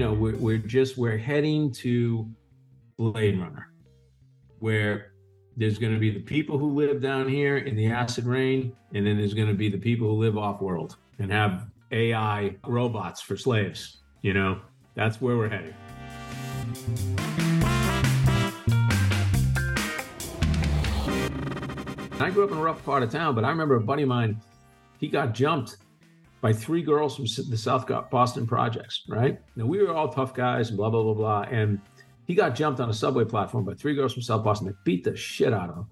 [0.00, 2.26] know, we're, we're just we're heading to
[2.96, 3.70] Blade Runner,
[4.58, 5.12] where
[5.56, 9.06] there's going to be the people who live down here in the acid rain, and
[9.06, 13.20] then there's going to be the people who live off world and have AI robots
[13.20, 13.98] for slaves.
[14.22, 14.60] You know,
[14.94, 15.74] that's where we're heading.
[22.18, 24.08] I grew up in a rough part of town, but I remember a buddy of
[24.08, 24.40] mine,
[24.98, 25.76] he got jumped
[26.40, 29.40] by three girls from the South Boston projects, right?
[29.56, 31.42] Now we were all tough guys and blah, blah, blah, blah.
[31.42, 31.80] And
[32.26, 34.68] he got jumped on a subway platform by three girls from South Boston.
[34.68, 35.86] They beat the shit out of him.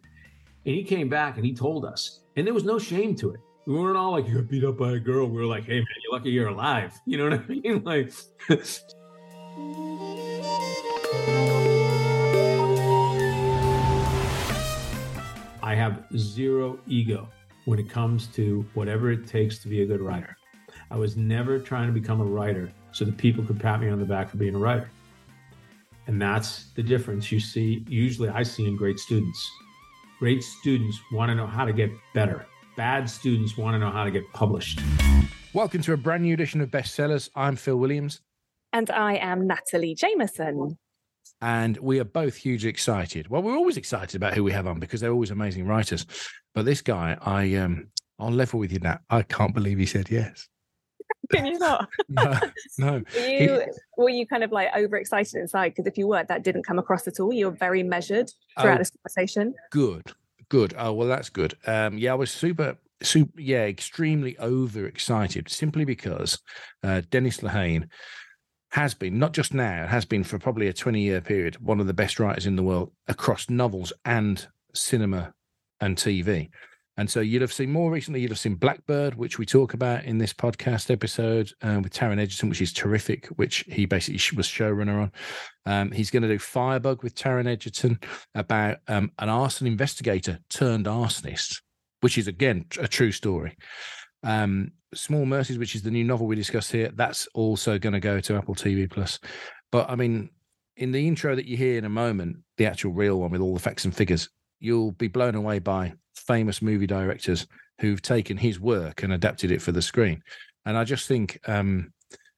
[0.65, 3.41] And he came back and he told us, and there was no shame to it.
[3.67, 5.27] We weren't all like, you got beat up by a girl.
[5.27, 6.99] We were like, hey, man, you're lucky you're alive.
[7.05, 7.83] You know what I mean?
[7.85, 8.13] Like,
[15.63, 17.29] I have zero ego
[17.67, 20.38] when it comes to whatever it takes to be a good writer.
[20.91, 23.99] I was never trying to become a writer so that people could pat me on
[23.99, 24.89] the back for being a writer.
[26.07, 29.51] And that's the difference you see, usually I see in great students.
[30.19, 32.47] Great students want to know how to get better.
[32.75, 34.81] Bad students want to know how to get published.
[35.53, 37.29] Welcome to a brand new edition of Bestsellers.
[37.35, 38.23] I'm Phil Williams.
[38.73, 40.79] And I am Natalie Jameson
[41.41, 43.29] and we are both hugely excited.
[43.29, 46.07] Well, we're always excited about who we have on because they're always amazing writers.
[46.55, 48.99] But this guy, I um, I'll level with you now.
[49.11, 50.49] I can't believe he said yes.
[51.33, 51.89] Can you not?
[52.09, 52.41] no,
[52.79, 53.03] no.
[53.15, 53.63] Were you,
[53.97, 55.71] were you kind of like overexcited inside?
[55.71, 57.33] Because if you weren't, that didn't come across at all.
[57.33, 59.55] You were very measured throughout oh, this conversation.
[59.71, 60.13] Good,
[60.49, 60.75] good.
[60.79, 61.55] Oh well, that's good.
[61.67, 66.39] Um, yeah, I was super, super, yeah, extremely overexcited simply because
[66.83, 67.89] uh, Dennis Lehane
[68.71, 71.87] has been, not just now, has been for probably a 20 year period, one of
[71.87, 75.33] the best writers in the world across novels and cinema
[75.81, 76.49] and TV.
[76.99, 80.05] And so you'd have seen more recently, you'd have seen Blackbird, which we talk about
[80.05, 84.49] in this podcast episode um, with Taron Egerton, which is terrific, which he basically was
[84.49, 85.13] showrunner on.
[85.65, 88.01] Um, he's going to do Firebug with Taron Egerton
[88.35, 91.63] about um, an arson investigator turned arsonist,
[92.01, 93.57] which is, again, a true story.
[94.25, 98.01] Um, Small Mercies, which is the new novel we discussed here, that's also going to
[98.01, 99.21] go to Apple TV Plus.
[99.71, 100.31] But I mean,
[100.77, 103.55] in the intro that you hear in a moment, the actual real one with all
[103.55, 104.29] the facts and figures,
[104.59, 107.47] you'll be blown away by famous movie directors
[107.81, 110.23] who've taken his work and adapted it for the screen.
[110.65, 111.93] And I just think um,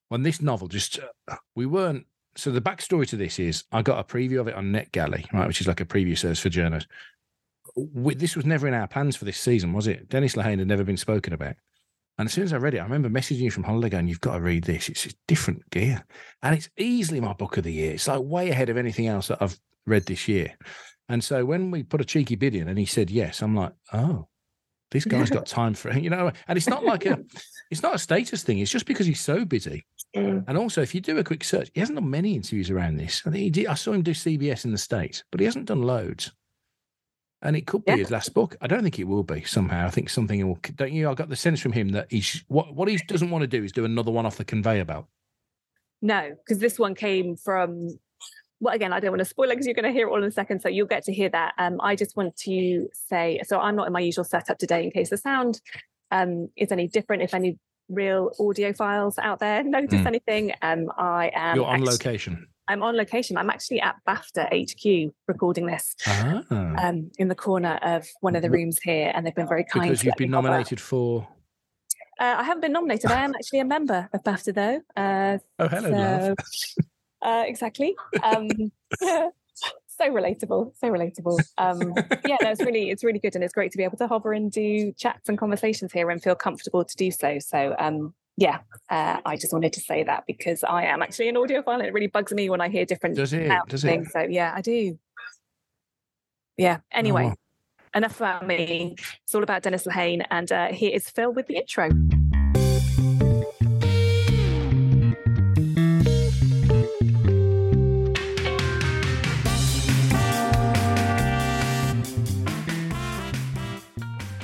[0.08, 3.98] when this novel just uh, we weren't so the backstory to this is I got
[3.98, 6.88] a preview of it on NetGalley, right, which is like a preview service for journalists.
[7.76, 10.08] We, this was never in our plans for this season, was it?
[10.08, 11.56] Dennis Lehane had never been spoken about.
[12.18, 14.20] And as soon as I read it, I remember messaging you from holiday going, You've
[14.20, 14.88] got to read this.
[14.88, 16.04] It's different gear.
[16.42, 17.92] And it's easily my book of the year.
[17.92, 20.54] It's like way ahead of anything else that I've read this year.
[21.10, 23.72] And so when we put a cheeky bid in and he said yes, I'm like,
[23.92, 24.28] Oh,
[24.90, 26.32] this guy's got time for it, you know.
[26.48, 27.18] And it's not like a
[27.70, 29.84] it's not a status thing, it's just because he's so busy.
[30.16, 30.44] Mm.
[30.48, 33.22] And also, if you do a quick search, he hasn't done many interviews around this.
[33.26, 35.66] I think he did, I saw him do CBS in the States, but he hasn't
[35.66, 36.32] done loads
[37.42, 37.98] and it could be yeah.
[37.98, 38.56] his last book.
[38.60, 39.86] I don't think it will be somehow.
[39.86, 40.58] I think something will.
[40.74, 41.10] Don't you?
[41.10, 43.64] I got the sense from him that he's what what he doesn't want to do
[43.64, 45.06] is do another one off the conveyor belt.
[46.02, 47.98] No, because this one came from.
[48.60, 50.18] Well, again, I don't want to spoil it because you're going to hear it all
[50.18, 51.54] in a second, so you'll get to hear that.
[51.58, 54.90] Um, I just want to say, so I'm not in my usual setup today in
[54.90, 55.62] case the sound
[56.10, 57.22] um, is any different.
[57.22, 60.06] If any real audio files out there notice mm.
[60.06, 61.56] anything, um, I am.
[61.56, 62.46] You're on location.
[62.68, 63.36] I'm on location.
[63.36, 66.42] I'm actually at BAFTA HQ recording this ah.
[66.50, 69.88] um, in the corner of one of the rooms here, and they've been very kind.
[69.88, 71.26] Because you've been nominated for.
[72.20, 73.10] Uh, I haven't been nominated.
[73.10, 74.80] I am actually a member of BAFTA, though.
[74.94, 76.82] Uh, oh, hello, so.
[77.22, 77.96] uh, exactly.
[78.22, 78.48] Um,
[80.00, 81.40] so relatable, so relatable.
[81.58, 81.94] Um,
[82.26, 84.32] yeah, no, it's really, it's really good, and it's great to be able to hover
[84.32, 87.38] and do chats and conversations here and feel comfortable to do so.
[87.38, 91.34] So, um, yeah, uh, I just wanted to say that because I am actually an
[91.34, 93.52] audiophile and it really bugs me when I hear different Does it?
[93.68, 94.08] Does things.
[94.08, 94.12] It?
[94.12, 94.98] So yeah, I do.
[96.56, 96.78] Yeah.
[96.90, 97.98] Anyway, oh.
[97.98, 98.96] enough about me.
[99.24, 101.90] It's all about Dennis Lehane, and uh, here is Phil with the intro.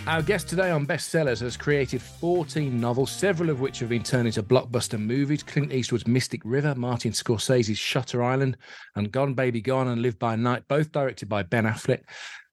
[0.07, 4.29] Our guest today on Bestsellers has created 14 novels, several of which have been turned
[4.29, 5.43] into blockbuster movies.
[5.43, 8.57] Clint Eastwood's Mystic River, Martin Scorsese's Shutter Island,
[8.95, 12.03] and Gone Baby Gone and Live by Night, both directed by Ben Affleck.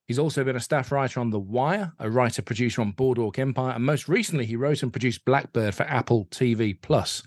[0.08, 3.74] He's also been a staff writer on The Wire, a writer producer on Boardwalk Empire,
[3.74, 7.22] and most recently he wrote and produced Blackbird for Apple TV Plus.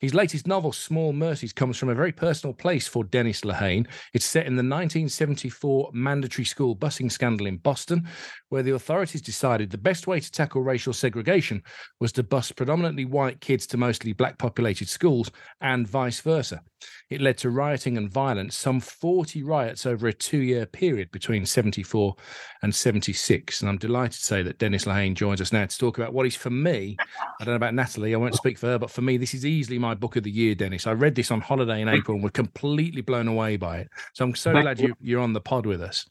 [0.00, 3.86] His latest novel, Small Mercies, comes from a very personal place for Dennis Lehane.
[4.14, 8.08] It's set in the 1974 mandatory school busing scandal in Boston,
[8.48, 11.62] where the authorities decided the best way to tackle racial segregation
[12.00, 15.30] was to bus predominantly white kids to mostly black populated schools
[15.60, 16.62] and vice versa.
[17.10, 21.44] It led to rioting and violence, some 40 riots over a two year period between
[21.44, 22.14] 74
[22.62, 23.60] and 76.
[23.60, 26.26] And I'm delighted to say that Dennis Lehane joins us now to talk about what
[26.26, 29.02] is, for me, I don't know about Natalie, I won't speak for her, but for
[29.02, 30.86] me, this is easily my book of the year, Dennis.
[30.86, 33.88] I read this on holiday in April and was completely blown away by it.
[34.14, 36.06] So I'm so glad you, you're on the pod with us.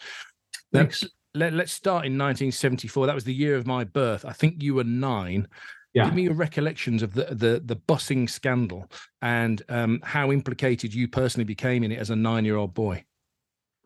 [0.74, 1.06] Thanks.
[1.36, 3.08] Let, let's start in 1974.
[3.08, 4.26] That was the year of my birth.
[4.26, 5.48] I think you were nine.
[5.94, 6.06] Yeah.
[6.06, 8.86] Give me your recollections of the the the busing scandal
[9.24, 13.04] and um, how implicated you personally became in it as a nine year old boy.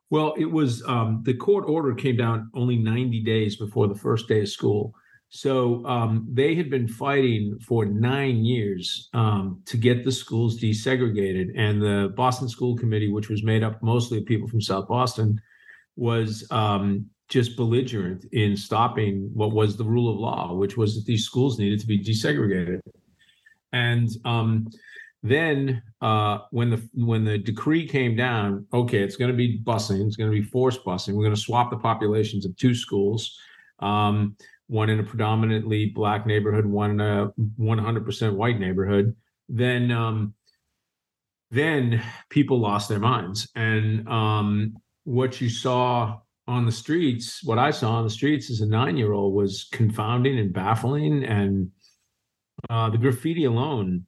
[0.10, 4.28] Well, it was um, the court order came down only 90 days before the first
[4.28, 4.94] day of school.
[5.36, 11.54] So um, they had been fighting for nine years um, to get the schools desegregated.
[11.58, 15.42] And the Boston School Committee, which was made up mostly of people from South Boston,
[15.96, 21.06] was um, just belligerent in stopping what was the rule of law, which was that
[21.06, 22.80] these schools needed to be desegregated.
[23.72, 24.68] And um,
[25.24, 30.06] then uh, when the when the decree came down, okay, it's going to be busing,
[30.06, 31.16] it's going to be forced busing.
[31.16, 33.36] We're going to swap the populations of two schools,
[33.80, 34.38] um,
[34.68, 39.16] one in a predominantly black neighborhood, one in a 100% white neighborhood.
[39.50, 40.34] Then um,
[41.52, 47.72] then people lost their minds, and um, what you saw on the streets, what I
[47.72, 51.24] saw on the streets as a nine year old was confounding and baffling.
[51.24, 51.72] And
[52.70, 54.06] uh, the graffiti alone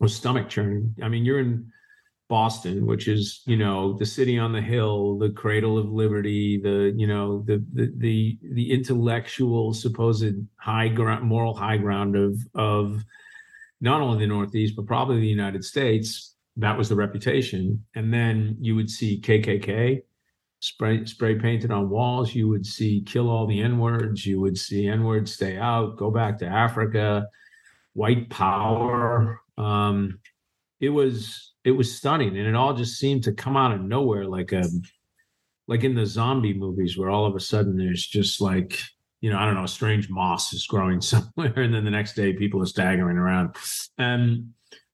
[0.00, 0.94] was stomach churning.
[1.02, 1.70] I mean, you're in
[2.32, 6.94] Boston, which is, you know, the city on the hill, the cradle of liberty, the,
[6.96, 13.04] you know, the the the, the intellectual supposed high ground, moral high ground of of
[13.82, 16.34] not only the Northeast, but probably the United States.
[16.56, 17.84] That was the reputation.
[17.94, 20.02] And then you would see KKK,
[20.60, 22.34] spray spray painted on walls.
[22.34, 24.24] You would see kill all the N words.
[24.24, 25.98] You would see N words stay out.
[25.98, 27.26] Go back to Africa.
[27.92, 29.42] White power.
[29.58, 30.18] Um,
[30.80, 34.26] it was it was stunning, and it all just seemed to come out of nowhere,
[34.26, 34.64] like a
[35.68, 38.80] like in the zombie movies, where all of a sudden there's just like
[39.20, 42.14] you know I don't know, a strange moss is growing somewhere, and then the next
[42.14, 43.56] day people are staggering around,
[43.98, 44.52] and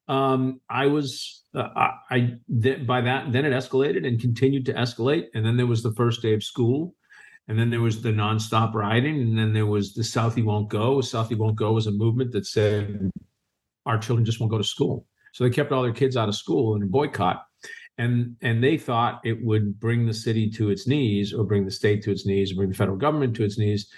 [0.09, 4.75] um, I was uh, I, I th- by that then it escalated and continued to
[4.75, 6.95] escalate, and then there was the first day of school,
[7.49, 10.97] and then there was the nonstop rioting, and then there was the Southie won't go.
[10.97, 13.11] Southie won't go was a movement that said
[13.87, 15.07] our children just won't go to school,
[15.39, 17.45] so they kept all their kids out of school in a boycott,
[17.97, 21.71] and and they thought it would bring the city to its knees, or bring the
[21.71, 23.89] state to its knees, or bring the federal government to its knees,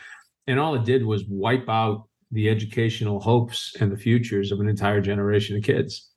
[0.49, 4.69] and all it did was wipe out the educational hopes and the futures of an
[4.69, 6.11] entire generation of kids.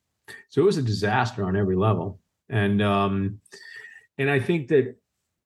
[0.50, 2.20] So it was a disaster on every level.
[2.50, 3.40] And um,
[4.18, 4.94] and I think that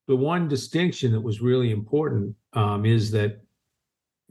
[0.09, 3.43] the one distinction that was really important um, is that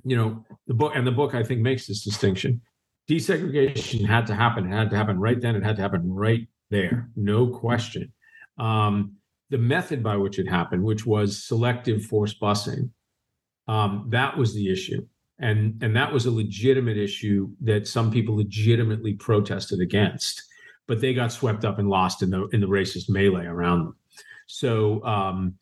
[0.03, 2.59] you know the book and the book I think makes this distinction.
[3.09, 4.71] Desegregation had to happen.
[4.71, 5.55] It had to happen right then.
[5.55, 7.09] It had to happen right there.
[7.15, 8.11] No question.
[8.57, 9.13] Um,
[9.49, 12.89] the method by which it happened, which was selective force busing,
[13.67, 15.05] um, that was the issue
[15.39, 20.43] and and that was a legitimate issue that some people legitimately protested against
[20.87, 23.95] but they got swept up and lost in the in the racist melee around them
[24.47, 25.53] so um,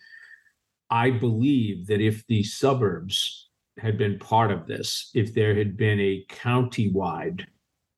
[0.89, 3.44] i believe that if the suburbs
[3.77, 7.45] had been part of this if there had been a county-wide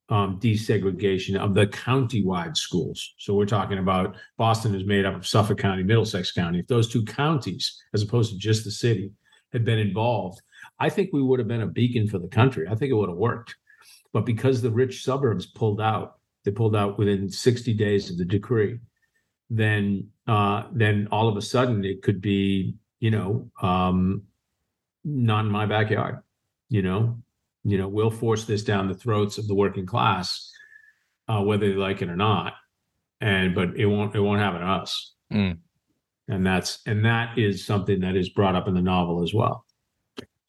[0.10, 5.28] um, desegregation of the county-wide schools so we're talking about boston is made up of
[5.28, 9.12] suffolk county middlesex county if those two counties as opposed to just the city
[9.52, 10.42] had been involved
[10.80, 12.68] I think we would have been a beacon for the country.
[12.68, 13.56] I think it would have worked.
[14.14, 18.26] But because the rich suburbs pulled out, they pulled out within 60 days of the
[18.26, 18.80] decree,
[19.50, 24.24] then uh, then all of a sudden it could be, you know, um,
[25.08, 26.20] not in my backyard.
[26.70, 27.18] You know,
[27.64, 30.52] you know, we'll force this down the throats of the working class,
[31.28, 32.54] uh, whether they like it or not.
[33.20, 35.14] And but it won't it won't happen to us.
[35.34, 35.60] Mm.
[36.28, 39.66] And that's and that is something that is brought up in the novel as well.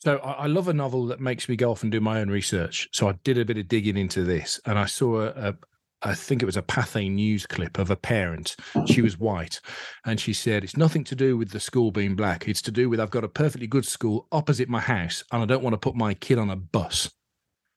[0.01, 2.29] So I, I love a novel that makes me go off and do my own
[2.29, 2.89] research.
[2.93, 5.55] So I did a bit of digging into this, and I saw a, a
[6.03, 8.57] I think it was a Pathé news clip of a parent.
[8.87, 9.61] She was white,
[10.05, 12.49] and she said, "It's nothing to do with the school being black.
[12.49, 15.47] It's to do with I've got a perfectly good school opposite my house, and I
[15.47, 17.11] don't want to put my kid on a bus."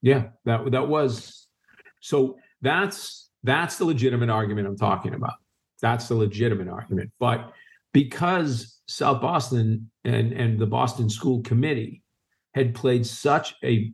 [0.01, 1.47] Yeah, that that was
[1.99, 2.37] so.
[2.61, 5.33] That's that's the legitimate argument I'm talking about.
[5.81, 7.51] That's the legitimate argument, but
[7.91, 12.03] because South Boston and and the Boston School Committee
[12.53, 13.91] had played such a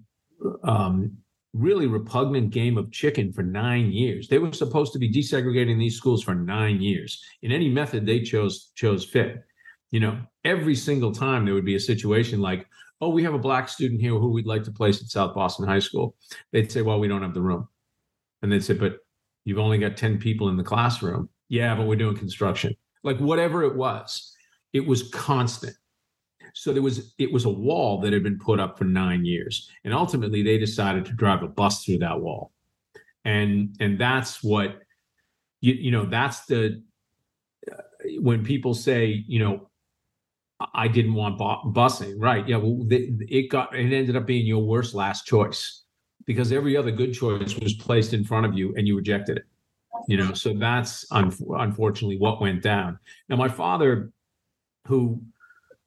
[0.64, 1.18] um,
[1.58, 4.28] really repugnant game of chicken for nine years.
[4.28, 8.22] They were supposed to be desegregating these schools for nine years in any method they
[8.22, 9.44] chose chose fit.
[9.92, 12.68] You know, every single time there would be a situation like,
[13.02, 15.68] oh, we have a black student here who we'd like to place at South Boston
[15.68, 16.16] High School.
[16.52, 17.68] They'd say, well, we don't have the room.
[18.42, 18.98] And they'd say, but
[19.46, 21.30] you've only got 10 people in the classroom.
[21.50, 22.76] Yeah, but we're doing construction.
[23.04, 24.36] Like whatever it was,
[24.74, 25.76] it was constant.
[26.54, 29.70] So there was it was a wall that had been put up for nine years,
[29.84, 32.52] and ultimately they decided to drive a bus through that wall,
[33.26, 34.80] and and that's what
[35.62, 36.84] you you know that's the
[37.72, 37.76] uh,
[38.20, 39.70] when people say you know
[40.74, 42.48] I didn't want bu- busing, right?
[42.48, 45.84] Yeah, well, the, it got it ended up being your worst last choice
[46.26, 49.46] because every other good choice was placed in front of you and you rejected it.
[50.08, 53.00] You know, so that's un- unfortunately what went down.
[53.30, 54.12] Now, my father,
[54.86, 55.22] who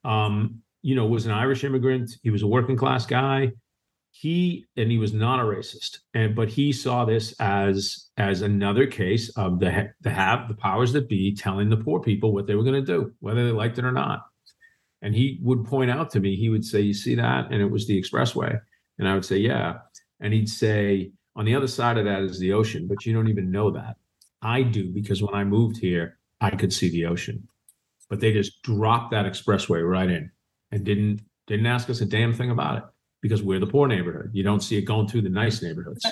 [0.05, 2.11] um, you know, was an Irish immigrant.
[2.23, 3.53] He was a working class guy.
[4.13, 8.87] He and he was not a racist, and but he saw this as as another
[8.87, 12.57] case of the the have the powers that be telling the poor people what they
[12.57, 14.27] were going to do, whether they liked it or not.
[15.01, 17.71] And he would point out to me, he would say, "You see that?" And it
[17.71, 18.59] was the expressway,
[18.99, 19.79] and I would say, "Yeah."
[20.19, 23.29] And he'd say, "On the other side of that is the ocean, but you don't
[23.29, 23.97] even know that."
[24.43, 27.47] I do because when I moved here, I could see the ocean
[28.11, 30.31] but they just dropped that expressway right in
[30.73, 32.85] and didn't didn't ask us a damn thing about it
[33.23, 34.31] because we're the poor neighborhood.
[34.33, 36.05] You don't see it going through the nice neighborhoods.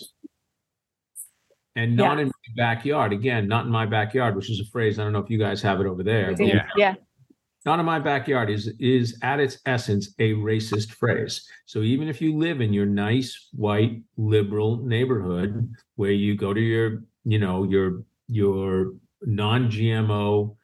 [1.76, 2.23] And not yeah.
[2.23, 3.12] in my backyard.
[3.12, 5.62] Again, not in my backyard, which is a phrase I don't know if you guys
[5.62, 6.33] have it over there.
[6.40, 6.67] Yeah.
[6.76, 6.95] yeah.
[7.64, 11.47] Not in my backyard is is at its essence a racist phrase.
[11.67, 16.61] So even if you live in your nice white liberal neighborhood where you go to
[16.61, 20.57] your, you know, your your non-GMO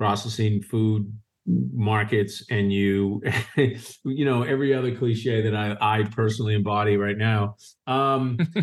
[0.00, 1.12] processing food
[1.46, 3.22] markets and you
[4.04, 7.54] you know every other cliche that i i personally embody right now
[7.86, 8.38] um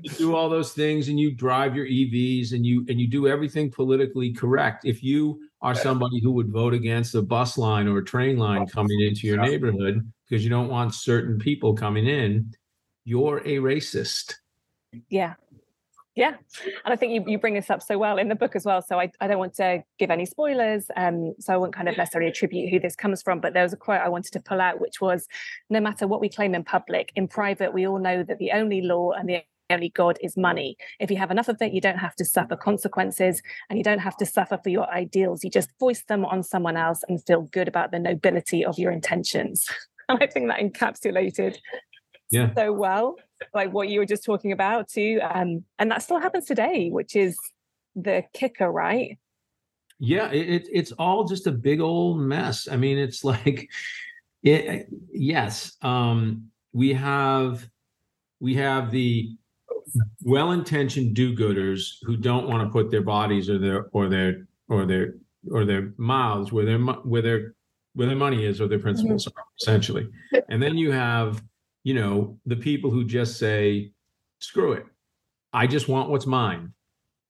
[0.00, 3.28] you do all those things and you drive your evs and you and you do
[3.28, 4.86] everything politically correct.
[4.86, 8.66] If you are somebody who would vote against a bus line or a train line
[8.66, 12.54] coming into your neighborhood because you don't want certain people coming in
[13.04, 14.36] you're a racist.
[15.10, 15.34] Yeah
[16.16, 16.34] yeah,
[16.84, 18.80] and I think you, you bring this up so well in the book as well.
[18.80, 21.96] So I, I don't want to give any spoilers, um, so I won't kind of
[21.96, 23.40] necessarily attribute who this comes from.
[23.40, 25.28] But there was a quote I wanted to pull out, which was,
[25.68, 28.80] "No matter what we claim in public, in private we all know that the only
[28.80, 30.76] law and the only God is money.
[31.00, 33.98] If you have enough of it, you don't have to suffer consequences and you don't
[33.98, 35.42] have to suffer for your ideals.
[35.44, 38.92] You just voice them on someone else and feel good about the nobility of your
[38.92, 39.66] intentions.
[40.08, 41.58] And I think that encapsulated
[42.30, 42.54] yeah.
[42.54, 43.16] so well,
[43.54, 45.20] like what you were just talking about too.
[45.22, 47.36] Um, and that still happens today, which is
[47.94, 49.18] the kicker, right?
[49.98, 52.68] Yeah, it, it's all just a big old mess.
[52.70, 53.70] I mean, it's like,
[54.42, 57.68] it, yes, um, we have
[58.38, 59.30] we have the
[60.22, 65.14] well-intentioned do-gooders who don't want to put their bodies or their or their or their
[65.50, 67.54] or their mouths where their where their
[67.94, 69.38] where their money is or their principles mm-hmm.
[69.38, 70.06] are essentially
[70.50, 71.42] and then you have
[71.86, 73.92] you know, the people who just say,
[74.40, 74.86] screw it.
[75.52, 76.72] I just want what's mine.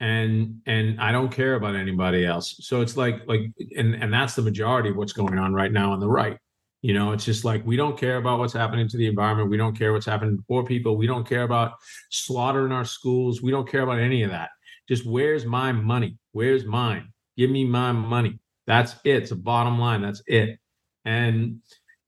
[0.00, 2.56] And and I don't care about anybody else.
[2.60, 3.42] So it's like like
[3.76, 6.38] and and that's the majority of what's going on right now on the right.
[6.80, 9.50] You know, it's just like we don't care about what's happening to the environment.
[9.50, 10.96] We don't care what's happening to poor people.
[10.96, 11.72] We don't care about
[12.08, 13.42] slaughtering our schools.
[13.42, 14.48] We don't care about any of that.
[14.88, 16.16] Just where's my money?
[16.32, 17.12] Where's mine?
[17.36, 18.38] Give me my money.
[18.66, 19.24] That's it.
[19.24, 20.00] It's a bottom line.
[20.00, 20.58] That's it.
[21.04, 21.60] And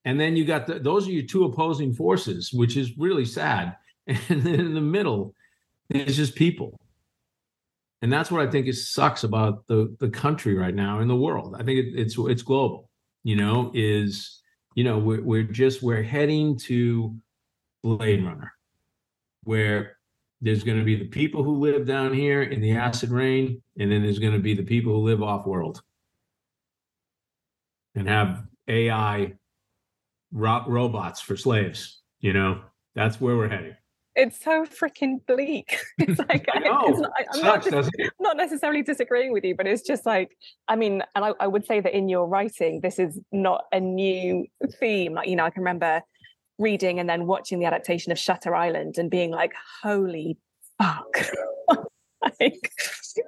[0.09, 3.77] and then you got the, those are your two opposing forces, which is really sad.
[4.31, 5.35] And then in the middle,
[5.91, 6.81] it's just people.
[8.01, 11.17] And that's what I think is sucks about the the country right now in the
[11.27, 11.57] world.
[11.59, 12.89] I think it, it's it's global.
[13.23, 14.41] You know, is
[14.75, 17.15] you know we're we're just we're heading to
[17.83, 18.55] Blade Runner,
[19.45, 19.99] where
[20.41, 23.93] there's going to be the people who live down here in the acid rain, and
[23.93, 25.83] then there's going to be the people who live off world
[27.95, 29.35] and have AI
[30.33, 32.01] ro- robots for slaves.
[32.21, 32.61] You know,
[32.95, 33.77] that's where we're heading.
[34.15, 35.79] It's so freaking bleak.
[35.99, 36.81] It's like I know.
[36.87, 40.75] It's not, I'm Sucks, not, not, necessarily disagreeing with you, but it's just like I
[40.75, 44.47] mean, and I, I would say that in your writing, this is not a new
[44.81, 45.15] theme.
[45.15, 46.03] Like you know, I can remember
[46.59, 50.37] reading and then watching the adaptation of Shutter Island and being like, "Holy
[50.79, 51.17] fuck!"
[52.41, 52.73] like,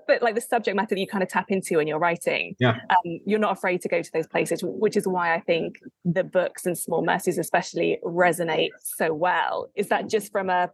[0.06, 2.80] but like the subject matter that you kind of tap into in your writing, yeah,
[2.90, 6.24] um, you're not afraid to go to those places, which is why I think the
[6.24, 9.70] books and Small Mercies especially resonate so well.
[9.74, 10.70] Is that just from a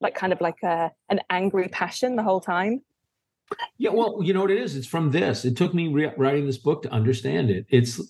[0.00, 2.82] like kind of like a an angry passion the whole time?
[3.78, 4.76] Yeah, well, you know what it is.
[4.76, 5.44] It's from this.
[5.44, 7.66] It took me re- writing this book to understand it.
[7.68, 8.00] It's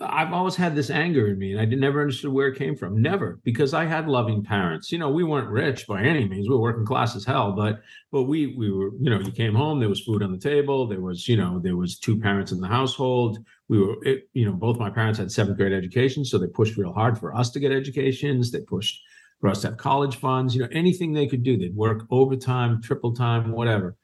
[0.00, 3.02] I've always had this anger in me, and I never understood where it came from.
[3.02, 4.92] Never, because I had loving parents.
[4.92, 6.48] You know, we weren't rich by any means.
[6.48, 7.80] We were working class as hell, but
[8.12, 8.90] but we we were.
[9.00, 10.86] You know, you came home, there was food on the table.
[10.86, 13.38] There was you know there was two parents in the household.
[13.68, 16.76] We were it, you know both my parents had seventh grade education, so they pushed
[16.76, 18.52] real hard for us to get educations.
[18.52, 19.00] They pushed
[19.40, 20.54] for us to have college funds.
[20.54, 23.96] You know, anything they could do, they'd work overtime, triple time, whatever.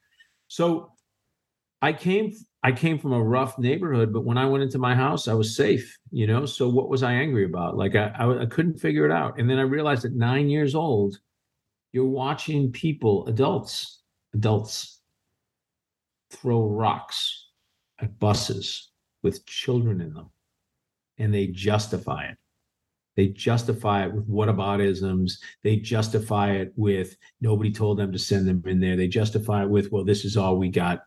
[0.49, 0.93] So
[1.81, 5.29] I came I came from a rough neighborhood, but when I went into my house,
[5.29, 6.45] I was safe, you know.
[6.45, 7.77] So what was I angry about?
[7.77, 9.39] Like I, I, I couldn't figure it out.
[9.39, 11.19] And then I realized at nine years old,
[11.93, 14.03] you're watching people, adults,
[14.35, 15.01] adults,
[16.31, 17.49] throw rocks
[17.99, 18.91] at buses
[19.23, 20.31] with children in them,
[21.19, 22.37] and they justify it.
[23.17, 25.33] They justify it with whataboutisms.
[25.63, 28.97] They justify it with nobody told them to send them in there.
[28.97, 31.03] They justify it with, well, this is all we got.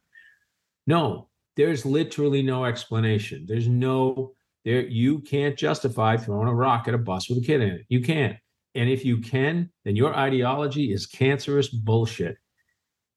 [0.86, 3.46] No, there's literally no explanation.
[3.48, 4.34] There's no
[4.66, 7.86] there you can't justify throwing a rock at a bus with a kid in it.
[7.90, 8.38] You can't.
[8.76, 12.38] And if you can, then your ideology is cancerous bullshit.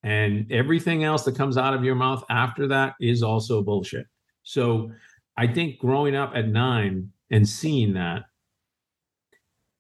[0.03, 4.07] And everything else that comes out of your mouth after that is also bullshit.
[4.43, 4.91] So
[5.37, 8.25] I think growing up at nine and seeing that,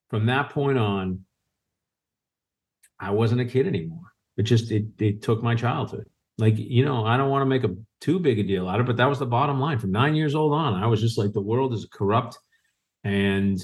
[0.09, 1.25] from that point on,
[2.99, 4.13] I wasn't a kid anymore.
[4.37, 6.07] It just it, it took my childhood
[6.39, 8.87] like you know i don't want to make a too big a deal out of
[8.87, 9.79] it but that was the bottom line.
[9.79, 12.39] From nine years old on i was just like the world is corrupt
[13.05, 13.61] and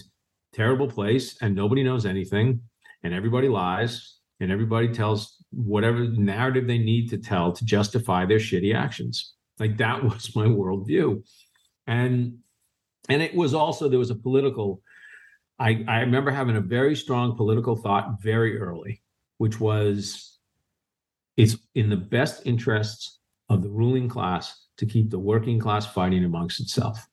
[0.53, 2.61] terrible place and nobody knows anything
[3.03, 8.39] and everybody lies and everybody tells whatever narrative they need to tell to justify their
[8.39, 9.35] shitty actions.
[9.59, 11.23] Like that was my worldview.
[11.87, 12.39] And
[13.09, 14.81] and it was also there was a political
[15.59, 19.03] i i remember having a very strong political thought very early
[19.39, 20.39] which was
[21.37, 23.19] it's in the best interests
[23.53, 27.07] of the ruling class to keep the working class fighting amongst itself.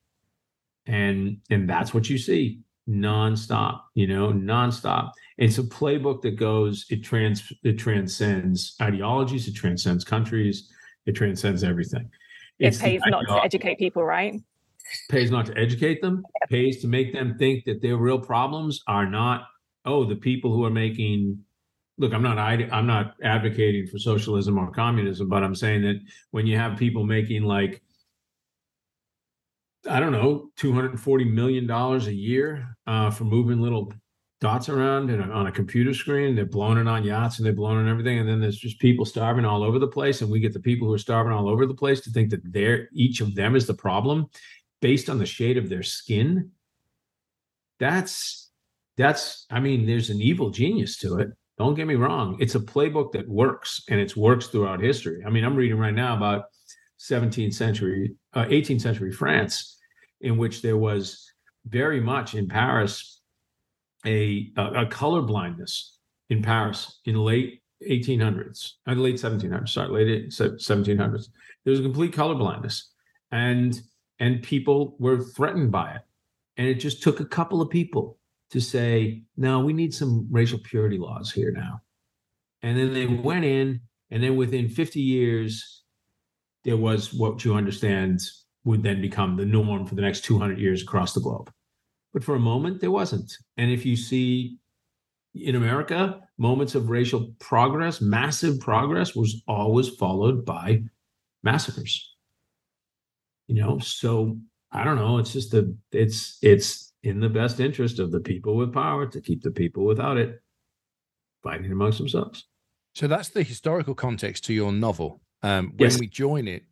[0.86, 5.12] And and that's what you see nonstop, you know, nonstop.
[5.38, 10.70] It's a playbook that goes, it trans it transcends ideologies, it transcends countries,
[11.06, 12.10] it transcends everything.
[12.58, 14.34] It's it pays not to educate people, right?
[15.08, 19.08] Pays not to educate them, pays to make them think that their real problems are
[19.08, 19.44] not,
[19.84, 21.38] oh, the people who are making
[22.00, 26.46] look, I'm not I'm not advocating for socialism or communism, but I'm saying that when
[26.46, 27.82] you have people making like
[29.88, 33.92] I don't know, two hundred and forty million dollars a year uh, for moving little
[34.40, 36.34] dots around a, on a computer screen.
[36.34, 39.04] They're blowing it on yachts and they're blowing it everything, and then there's just people
[39.04, 41.66] starving all over the place, and we get the people who are starving all over
[41.66, 44.26] the place to think that they're each of them is the problem
[44.80, 46.50] based on the shade of their skin.
[47.78, 48.50] That's
[48.96, 51.28] that's I mean, there's an evil genius to it
[51.60, 52.38] don't get me wrong.
[52.40, 55.22] It's a playbook that works and it's works throughout history.
[55.26, 56.44] I mean, I'm reading right now about
[56.98, 59.76] 17th century, uh, 18th century France,
[60.22, 61.30] in which there was
[61.66, 63.20] very much in Paris
[64.06, 65.98] a, a, a color blindness
[66.30, 71.28] in Paris in late 1800s, uh, late 1700s, sorry, late 1700s.
[71.64, 72.90] There was a complete color blindness,
[73.32, 73.78] and
[74.18, 76.02] and people were threatened by it,
[76.56, 78.18] and it just took a couple of people
[78.50, 81.80] to say, no, we need some racial purity laws here now.
[82.62, 85.82] And then they went in, and then within 50 years,
[86.64, 88.20] there was what you understand
[88.64, 91.50] would then become the norm for the next 200 years across the globe.
[92.12, 93.32] But for a moment, there wasn't.
[93.56, 94.58] And if you see
[95.34, 100.82] in America, moments of racial progress, massive progress, was always followed by
[101.42, 102.14] massacres.
[103.46, 104.38] You know, so
[104.72, 105.18] I don't know.
[105.18, 109.20] It's just a, it's, it's, in the best interest of the people with power to
[109.20, 110.42] keep the people without it
[111.42, 112.46] fighting amongst themselves.
[112.94, 115.20] So that's the historical context to your novel.
[115.42, 115.98] Um, when yes.
[115.98, 116.64] we join it,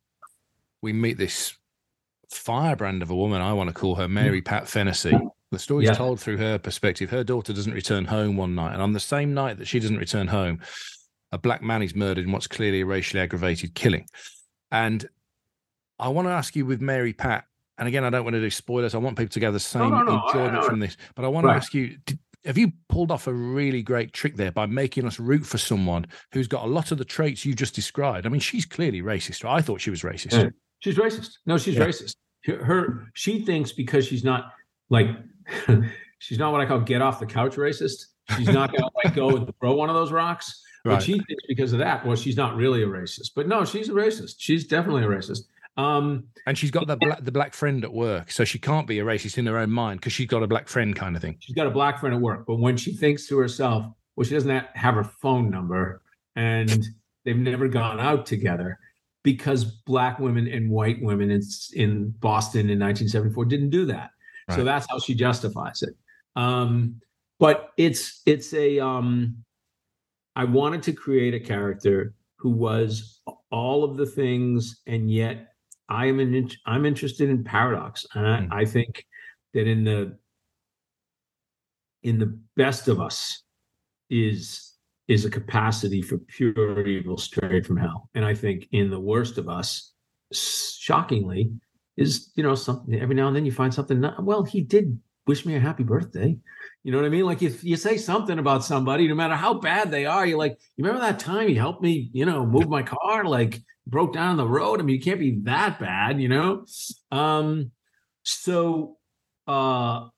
[0.82, 1.54] we meet this
[2.30, 3.40] firebrand of a woman.
[3.40, 5.18] I want to call her Mary Pat Hennessy.
[5.50, 5.94] The story is yeah.
[5.94, 7.08] told through her perspective.
[7.08, 9.96] Her daughter doesn't return home one night, and on the same night that she doesn't
[9.96, 10.60] return home,
[11.32, 14.06] a black man is murdered in what's clearly a racially aggravated killing.
[14.70, 15.08] And
[15.98, 17.44] I want to ask you with Mary Pat,
[17.78, 18.94] and again, I don't want to do spoilers.
[18.94, 20.96] I want people to get the same no, no, no, enjoyment from this.
[21.14, 21.52] But I want right.
[21.52, 25.06] to ask you: did, Have you pulled off a really great trick there by making
[25.06, 28.26] us root for someone who's got a lot of the traits you just described?
[28.26, 29.48] I mean, she's clearly racist.
[29.48, 30.32] I thought she was racist.
[30.32, 30.50] Yeah.
[30.80, 31.38] She's racist.
[31.46, 31.86] No, she's yeah.
[31.86, 32.16] racist.
[32.46, 34.52] Her, she thinks because she's not
[34.90, 35.08] like
[36.18, 38.06] she's not what I call get off the couch racist.
[38.36, 40.62] She's not going to like go and throw one of those rocks.
[40.84, 40.94] Right.
[40.94, 43.30] But she thinks because of that, well, she's not really a racist.
[43.34, 44.36] But no, she's a racist.
[44.38, 45.42] She's definitely a racist.
[45.78, 48.98] Um, and she's got the black, the black friend at work, so she can't be
[48.98, 51.36] a racist in her own mind because she's got a black friend kind of thing.
[51.38, 53.86] She's got a black friend at work, but when she thinks to herself,
[54.16, 56.02] well, she doesn't have her phone number,
[56.34, 56.84] and
[57.24, 58.78] they've never gone out together.
[59.22, 61.42] because black women and white women in,
[61.74, 64.10] in Boston in 1974 didn't do that.
[64.48, 64.56] Right.
[64.56, 65.94] So that's how she justifies it.
[66.34, 67.00] Um,
[67.38, 69.44] but it's it's a um,
[70.34, 75.48] I wanted to create a character who was all of the things, and yet
[75.88, 78.48] I am an I'm interested in paradox, and I, mm.
[78.52, 79.04] I think
[79.54, 80.18] that in the
[82.02, 83.42] in the best of us
[84.10, 84.74] is
[85.08, 88.10] is a capacity for pure evil straight from hell.
[88.14, 89.94] And I think in the worst of us,
[90.32, 91.52] shockingly,
[91.96, 94.98] is you know something every now and then you find something not, well he did
[95.28, 96.36] wish me a happy birthday
[96.82, 99.54] you know what i mean like if you say something about somebody no matter how
[99.54, 102.68] bad they are you're like you remember that time you helped me you know move
[102.68, 106.20] my car like broke down on the road i mean you can't be that bad
[106.20, 106.64] you know
[107.12, 107.70] um
[108.22, 108.96] so
[109.46, 110.08] uh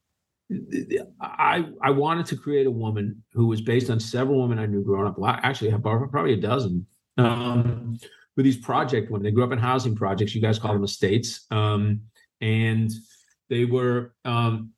[1.20, 4.82] I I wanted to create a woman who was based on several women I knew
[4.82, 5.16] growing up.
[5.44, 6.86] Actually, probably a dozen.
[7.18, 7.98] Um,
[8.36, 10.34] with these project women, they grew up in housing projects.
[10.34, 12.00] You guys call them estates, um,
[12.40, 12.90] and
[13.48, 14.12] they were.
[14.24, 14.72] Um,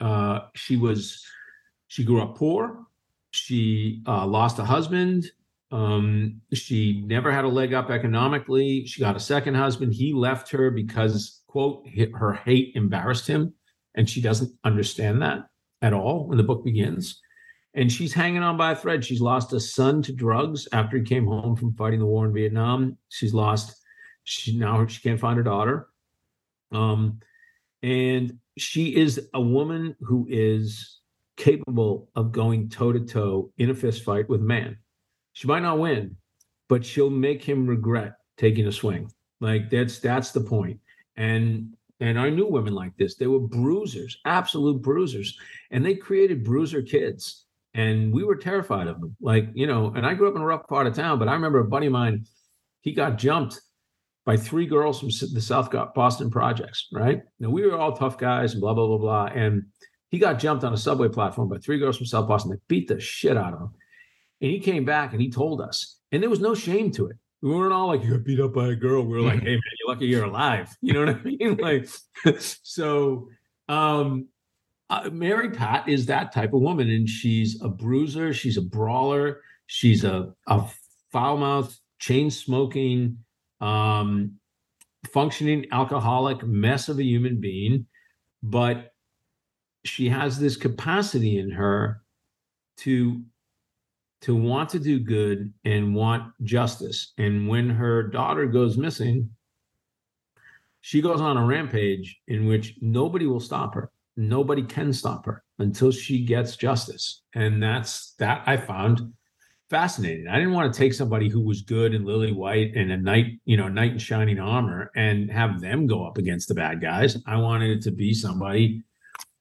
[0.00, 1.24] uh, she was.
[1.88, 2.86] She grew up poor.
[3.30, 5.30] She uh, lost a husband.
[5.70, 8.86] Um, she never had a leg up economically.
[8.86, 9.94] She got a second husband.
[9.94, 13.54] He left her because quote her hate embarrassed him
[13.96, 15.48] and she doesn't understand that
[15.82, 17.20] at all when the book begins.
[17.74, 19.04] And she's hanging on by a thread.
[19.04, 22.32] She's lost a son to drugs after he came home from fighting the war in
[22.32, 22.96] Vietnam.
[23.08, 23.82] She's lost.
[24.24, 25.88] She now she can't find her daughter.
[26.72, 27.20] Um,
[27.82, 31.00] and she is a woman who is
[31.36, 34.76] capable of going toe to toe in a fist fight with man.
[35.34, 36.16] She might not win,
[36.68, 39.10] but she'll make him regret taking a swing.
[39.40, 40.80] Like that's that's the point.
[41.16, 43.16] And and I knew women like this.
[43.16, 45.36] They were bruisers, absolute bruisers.
[45.70, 47.44] And they created bruiser kids.
[47.74, 49.16] And we were terrified of them.
[49.20, 51.34] Like, you know, and I grew up in a rough part of town, but I
[51.34, 52.24] remember a buddy of mine,
[52.80, 53.60] he got jumped
[54.26, 57.22] by three girls from the South Boston projects, right?
[57.40, 59.26] Now we were all tough guys and blah, blah, blah, blah.
[59.26, 59.66] And
[60.10, 62.50] he got jumped on a subway platform by three girls from South Boston.
[62.50, 63.70] They beat the shit out of him.
[64.42, 67.16] And he came back and he told us, and there was no shame to it
[67.42, 69.02] we weren't all like you got beat up by a girl.
[69.02, 70.76] We were like, hey man, you're lucky you're alive.
[70.80, 71.56] You know what I mean?
[71.66, 71.88] Like,
[72.40, 73.28] so
[73.68, 74.28] um
[74.88, 79.40] uh, Mary Pat is that type of woman, and she's a bruiser, she's a brawler,
[79.66, 80.64] she's a a
[81.12, 83.18] foul mouth, chain smoking,
[83.60, 84.38] um,
[85.12, 87.86] functioning alcoholic mess of a human being,
[88.42, 88.92] but
[89.84, 92.02] she has this capacity in her
[92.78, 93.22] to
[94.22, 97.12] to want to do good and want justice.
[97.18, 99.30] And when her daughter goes missing,
[100.80, 103.90] she goes on a rampage in which nobody will stop her.
[104.16, 107.22] Nobody can stop her until she gets justice.
[107.34, 109.12] And that's that I found
[109.68, 110.28] fascinating.
[110.28, 113.38] I didn't want to take somebody who was good and lily white and a knight,
[113.44, 117.16] you know, knight in shining armor and have them go up against the bad guys.
[117.26, 118.82] I wanted it to be somebody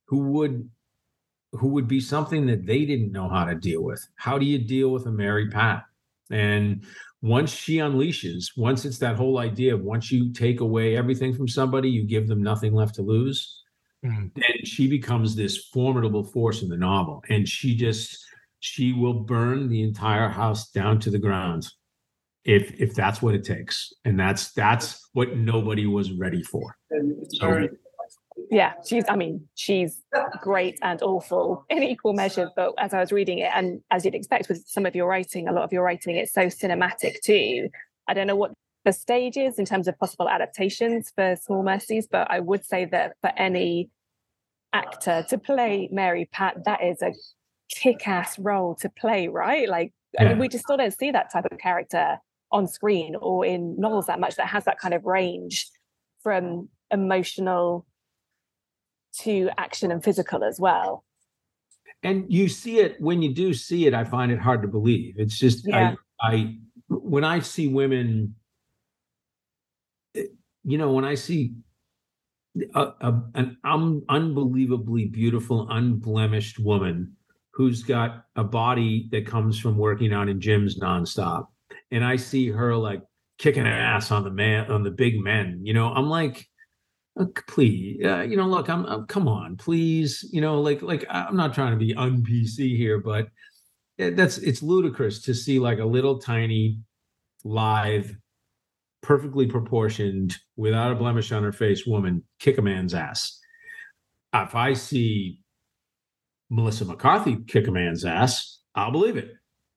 [0.05, 0.69] who would
[1.51, 4.05] who would be something that they didn't know how to deal with.
[4.15, 5.85] How do you deal with a Mary Pat?
[6.29, 6.83] And
[7.21, 11.47] once she unleashes, once it's that whole idea of once you take away everything from
[11.47, 13.63] somebody, you give them nothing left to lose,
[14.05, 14.29] mm.
[14.35, 17.23] then she becomes this formidable force in the novel.
[17.29, 18.24] And she just
[18.65, 21.67] she will burn the entire house down to the ground
[22.43, 23.93] if if that's what it takes.
[24.04, 26.75] And that's that's what nobody was ready for.
[27.39, 27.67] So,
[28.51, 30.04] yeah she's i mean she's
[30.41, 34.13] great and awful in equal measure but as i was reading it and as you'd
[34.13, 37.69] expect with some of your writing a lot of your writing it's so cinematic too
[38.10, 38.51] i don't know what
[38.84, 42.84] the stage is in terms of possible adaptations for small mercies but i would say
[42.84, 43.89] that for any
[44.73, 47.13] actor to play mary pat that is a
[47.73, 50.23] kick-ass role to play right like yeah.
[50.23, 52.17] i mean we just still don't see that type of character
[52.51, 55.67] on screen or in novels that much that has that kind of range
[56.21, 57.86] from emotional
[59.19, 61.04] to action and physical as well.
[62.04, 65.15] And you see it when you do see it, I find it hard to believe.
[65.17, 65.95] It's just yeah.
[66.21, 66.56] I I
[66.88, 68.36] when I see women,
[70.15, 70.23] eh,
[70.63, 71.54] you know, when I see
[72.75, 77.15] a, a, an um, unbelievably beautiful, unblemished woman
[77.55, 81.47] who's got a body that comes from working out in gyms nonstop,
[81.91, 83.01] and I see her like
[83.37, 86.47] kicking her ass on the man on the big men, you know, I'm like,
[87.17, 91.05] uh, please uh, you know look I'm, I'm, come on please you know like like
[91.09, 93.29] i'm not trying to be un pc here but
[93.97, 96.79] that's it's ludicrous to see like a little tiny
[97.45, 98.17] live
[99.01, 103.39] perfectly proportioned without a blemish on her face woman kick a man's ass.
[104.33, 105.39] If i see
[106.49, 109.34] melissa mccarthy kick a man's ass i'll believe it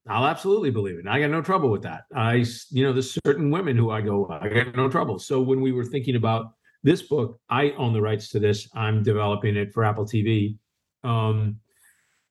[0.09, 1.07] I'll absolutely believe it.
[1.07, 2.05] I got no trouble with that.
[2.15, 5.19] I, you know, there's certain women who I go, I got no trouble.
[5.19, 6.53] So when we were thinking about
[6.83, 8.69] this book, I own the rights to this.
[8.75, 10.57] I'm developing it for Apple TV.
[11.05, 11.59] Um,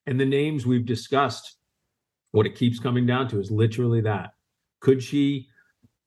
[0.07, 1.57] and the names we've discussed,
[2.31, 4.31] what it keeps coming down to is literally that.
[4.79, 5.47] Could she,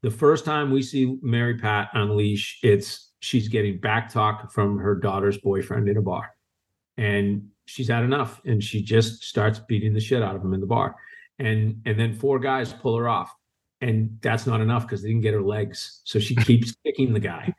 [0.02, 4.96] the first time we see Mary Pat unleash, it's she's getting back talk from her
[4.96, 6.30] daughter's boyfriend in a bar.
[6.96, 10.60] And she's had enough and she just starts beating the shit out of him in
[10.60, 10.96] the bar.
[11.38, 13.34] And and then four guys pull her off.
[13.82, 16.02] And that's not enough because they didn't get her legs.
[16.04, 17.54] So she keeps kicking the guy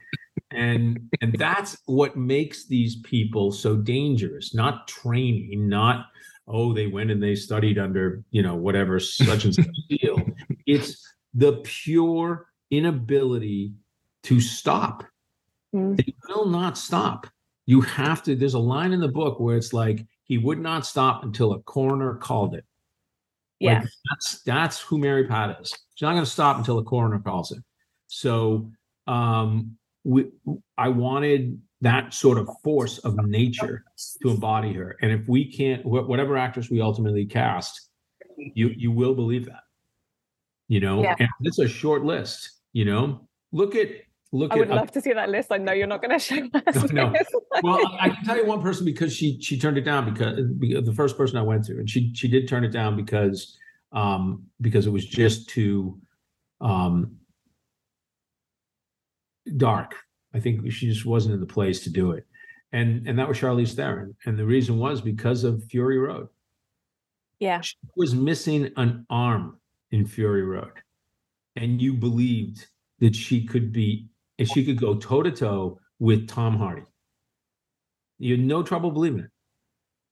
[0.52, 6.08] and and that's what makes these people so dangerous not training not
[6.48, 10.22] oh they went and they studied under you know whatever such and such deal
[10.66, 13.74] it's the pure inability
[14.24, 15.04] to stop
[15.74, 15.96] mm.
[15.98, 17.28] they will not stop
[17.66, 20.86] you have to there's a line in the book where it's like he would not
[20.86, 22.66] stop until a coroner called it
[23.60, 26.84] yeah like that's that's who mary pat is she's not going to stop until a
[26.84, 27.64] coroner calls it
[28.08, 28.70] so
[29.08, 30.28] um we,
[30.78, 33.84] I wanted that sort of force of nature
[34.22, 34.98] to embody her.
[35.02, 37.90] And if we can't, whatever actress we ultimately cast,
[38.38, 39.64] you you will believe that.
[40.68, 41.16] You know, yeah.
[41.20, 42.52] and it's a short list.
[42.74, 43.90] You know, look at
[44.32, 45.52] look I would love to see that list.
[45.52, 46.92] I know you're not going to show us.
[46.92, 47.14] No, no.
[47.64, 50.40] well, I, I, can tell you one person because she she turned it down because,
[50.58, 53.58] because the first person I went to, and she she did turn it down because
[53.92, 56.00] um because it was just too
[56.62, 57.18] um
[59.58, 59.96] dark.
[60.34, 62.26] I think she just wasn't in the place to do it.
[62.72, 64.16] And and that was Charlize Theron.
[64.26, 66.30] And the reason was because of Fury Road.
[67.40, 67.62] Yeah.
[67.62, 69.60] She was missing an arm
[69.92, 70.74] in Fury Road.
[71.56, 72.66] And you believed
[73.00, 74.08] that she could be
[74.42, 76.82] and she could go toe to toe with Tom Hardy.
[78.18, 79.30] You had no trouble believing it.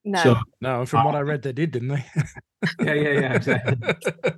[0.04, 0.86] No, so, no.
[0.86, 2.04] From uh, what I read, they did, didn't they?
[2.80, 3.76] yeah, yeah, yeah, exactly.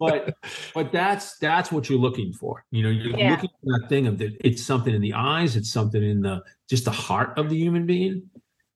[0.00, 0.34] but
[0.74, 2.64] but that's that's what you're looking for.
[2.70, 3.32] You know, you're yeah.
[3.32, 4.36] looking for that thing of that.
[4.40, 5.54] It's something in the eyes.
[5.54, 8.28] It's something in the just the heart of the human being.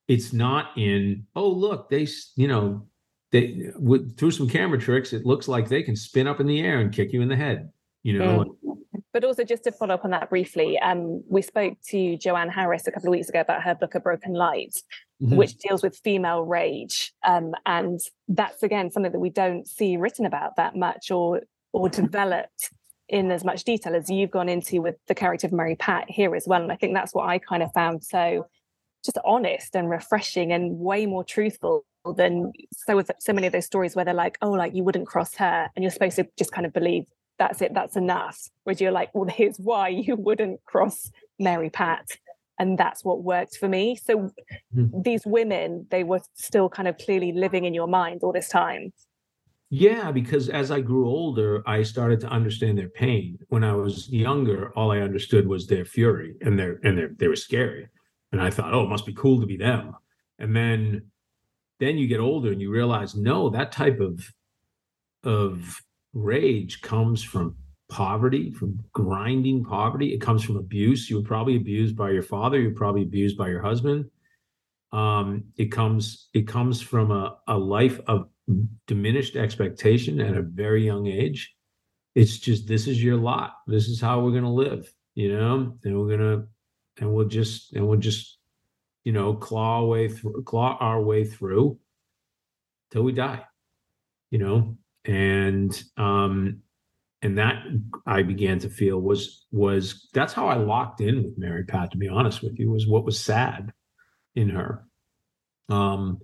[0.07, 2.87] It's not in oh look they you know
[3.33, 5.12] they with, through some camera tricks.
[5.12, 7.37] It looks like they can spin up in the air and kick you in the
[7.37, 7.70] head.
[8.05, 8.44] You know.
[8.44, 8.65] Mm.
[9.16, 12.87] But also, just to follow up on that briefly, um, we spoke to Joanne Harris
[12.87, 14.83] a couple of weeks ago about her book, A Broken Light,
[15.22, 15.37] mm-hmm.
[15.37, 17.14] which deals with female rage.
[17.26, 17.98] Um, and
[18.29, 21.40] that's again something that we don't see written about that much or
[21.72, 22.68] or developed
[23.09, 26.37] in as much detail as you've gone into with the character of Mary Pat here
[26.37, 26.61] as well.
[26.61, 28.46] And I think that's what I kind of found so
[29.02, 31.87] just honest and refreshing and way more truthful
[32.18, 35.37] than so so many of those stories where they're like, oh, like you wouldn't cross
[35.37, 37.07] her, and you're supposed to just kind of believe
[37.38, 38.49] that's it, that's enough.
[38.64, 42.09] Whereas you're like, well, here's why you wouldn't cross Mary Pat.
[42.59, 43.96] And that's what worked for me.
[43.96, 44.31] So
[44.75, 45.03] mm-hmm.
[45.03, 48.92] these women they were still kind of clearly living in your mind all this time.
[49.68, 53.38] Yeah because as i grew older i started to understand their pain.
[53.49, 57.29] When i was younger all i understood was their fury and their and their, they
[57.29, 57.88] were scary.
[58.33, 59.94] And i thought oh it must be cool to be them.
[60.38, 61.11] And then
[61.79, 64.33] then you get older and you realize no that type of
[65.25, 65.83] of
[66.16, 67.57] rage comes from
[67.88, 70.12] poverty, from grinding poverty.
[70.12, 71.09] It comes from abuse.
[71.09, 72.61] You were probably abused by your father.
[72.61, 74.07] You're probably abused by your husband.
[74.92, 78.29] Um, it comes it comes from a, a life of
[78.87, 81.55] diminished expectation at a very young age.
[82.14, 83.55] It's just this is your lot.
[83.66, 86.46] This is how we're gonna live, you know, and we're gonna
[86.98, 88.38] and we'll just and we'll just
[89.05, 91.79] you know claw away through claw our way through
[92.90, 93.44] till we die,
[94.31, 96.60] you know, and um
[97.22, 97.64] and that
[98.06, 101.90] I began to feel was was that's how I locked in with Mary Pat.
[101.92, 103.72] To be honest with you, was what was sad
[104.34, 104.84] in her.
[105.68, 106.20] Um,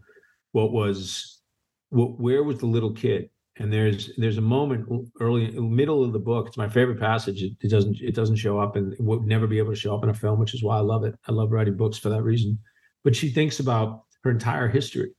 [0.53, 1.41] what was
[1.89, 2.21] what?
[2.21, 3.31] Where was the little kid?
[3.57, 4.87] And there's there's a moment
[5.21, 6.47] early middle of the book.
[6.47, 7.43] It's my favorite passage.
[7.43, 10.05] It, it doesn't it doesn't show up and would never be able to show up
[10.05, 11.15] in a film, which is why I love it.
[11.27, 12.59] I love writing books for that reason.
[13.03, 15.13] But she thinks about her entire history,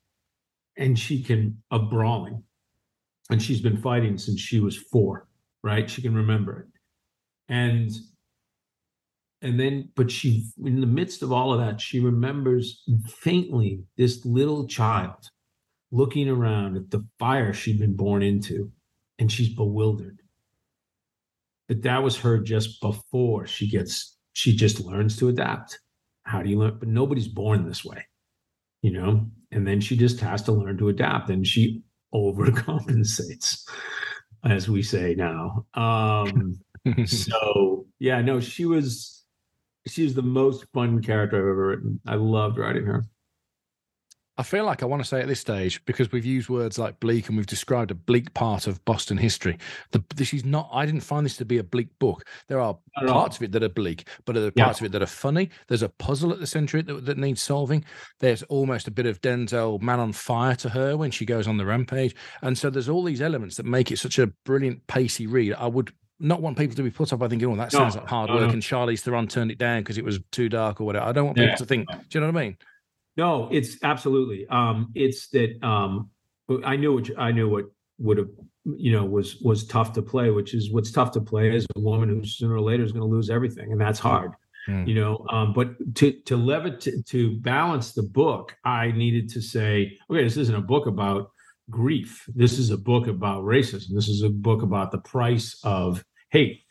[0.78, 2.44] and she can of brawling,
[3.30, 5.28] and she's been fighting since she was four
[5.64, 5.90] right?
[5.90, 6.68] She can remember it.
[7.50, 7.92] And
[9.42, 14.24] and then but she in the midst of all of that she remembers faintly this
[14.26, 15.30] little child
[15.92, 18.72] looking around at the fire she'd been born into
[19.20, 20.22] and she's bewildered
[21.68, 25.78] but that was her just before she gets she just learns to adapt
[26.24, 28.08] how do you learn but nobody's born this way
[28.82, 33.68] you know and then she just has to learn to adapt and she overcompensates
[34.44, 35.66] as we say now.
[35.74, 36.60] Um,
[37.06, 39.24] so yeah, no, she was
[39.88, 42.00] she was the most fun character I've ever written.
[42.08, 43.06] I loved writing her.
[44.36, 47.00] I feel like I want to say at this stage because we've used words like
[47.00, 49.60] bleak and we've described a bleak part of Boston history.
[49.92, 50.70] The, this is not.
[50.74, 52.26] I didn't find this to be a bleak book.
[52.48, 54.86] There are parts of it that are bleak, but there are parts yeah.
[54.86, 55.52] of it that are funny.
[55.68, 57.86] There's a puzzle at the center of it that, that needs solving.
[58.20, 61.58] There's almost a bit of Denzel man on fire to her when she goes on
[61.58, 65.28] the rampage, and so there's all these elements that make it such a brilliant, pacey
[65.28, 65.54] read.
[65.54, 68.02] I would not want people to be put off by thinking, "Oh, that sounds no,
[68.02, 68.50] like hard work," no.
[68.50, 71.06] and Charlize Theron turned it down because it was too dark or whatever.
[71.06, 71.56] I don't want people yeah.
[71.56, 71.88] to think.
[71.88, 72.58] Do you know what I mean?
[73.16, 74.48] No, it's absolutely.
[74.48, 76.10] Um, it's that um,
[76.66, 77.66] I knew what I knew what
[78.00, 78.30] would have
[78.66, 81.80] you know was was tough to play, which is what's tough to play is a
[81.80, 84.32] woman who sooner or later is going to lose everything, and that's hard.
[84.68, 84.88] Mm.
[84.88, 89.42] You know, um, but to to levitate to, to balance the book, I needed to
[89.42, 91.32] say, okay, this isn't a book about
[91.70, 92.26] grief.
[92.34, 93.94] This is a book about racism.
[93.94, 96.62] This is a book about the price of hate,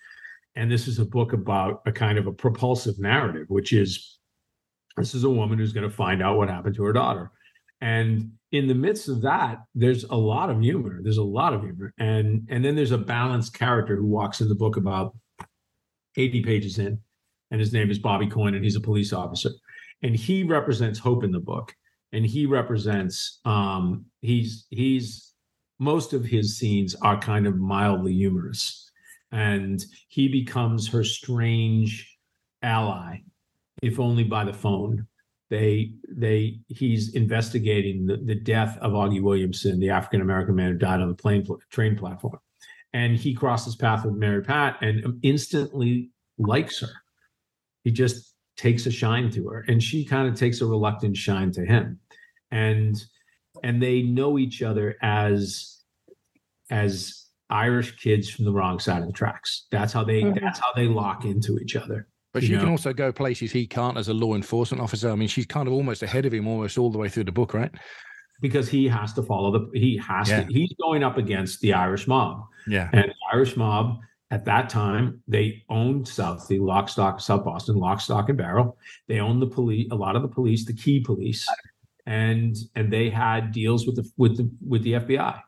[0.56, 4.18] and this is a book about a kind of a propulsive narrative, which is
[4.96, 7.30] this is a woman who's going to find out what happened to her daughter.
[7.80, 11.00] And in the midst of that, there's a lot of humor.
[11.02, 11.92] There's a lot of humor.
[11.98, 15.16] And and then there's a balanced character who walks in the book about
[16.16, 17.00] 80 pages in,
[17.50, 19.50] and his name is Bobby Coyne, and he's a police officer.
[20.02, 21.74] And he represents hope in the book.
[22.12, 25.32] And he represents um, he's he's
[25.78, 28.90] most of his scenes are kind of mildly humorous.
[29.32, 32.16] And he becomes her strange
[32.62, 33.22] ally
[33.80, 35.06] if only by the phone.
[35.50, 40.78] They they he's investigating the, the death of Auggie Williamson, the African American man who
[40.78, 42.38] died on the plane train platform,
[42.94, 46.88] and he crosses path with Mary Pat and instantly likes her.
[47.84, 51.52] He just takes a shine to her, and she kind of takes a reluctant shine
[51.52, 52.00] to him,
[52.50, 52.96] and
[53.62, 55.82] and they know each other as
[56.70, 59.66] as Irish kids from the wrong side of the tracks.
[59.70, 60.42] That's how they mm-hmm.
[60.42, 62.08] that's how they lock into each other.
[62.32, 65.10] But she can also go places he can't as a law enforcement officer.
[65.10, 67.32] I mean, she's kind of almost ahead of him almost all the way through the
[67.32, 67.70] book, right?
[68.40, 70.42] Because he has to follow the he has yeah.
[70.42, 72.44] to he's going up against the Irish mob.
[72.66, 72.88] Yeah.
[72.92, 73.98] And the Irish mob
[74.30, 78.78] at that time, they owned Southie, lock, stock, South Boston, lock, stock, and barrel.
[79.06, 81.46] They owned the police, a lot of the police, the key police,
[82.06, 85.38] and and they had deals with the with the with the FBI.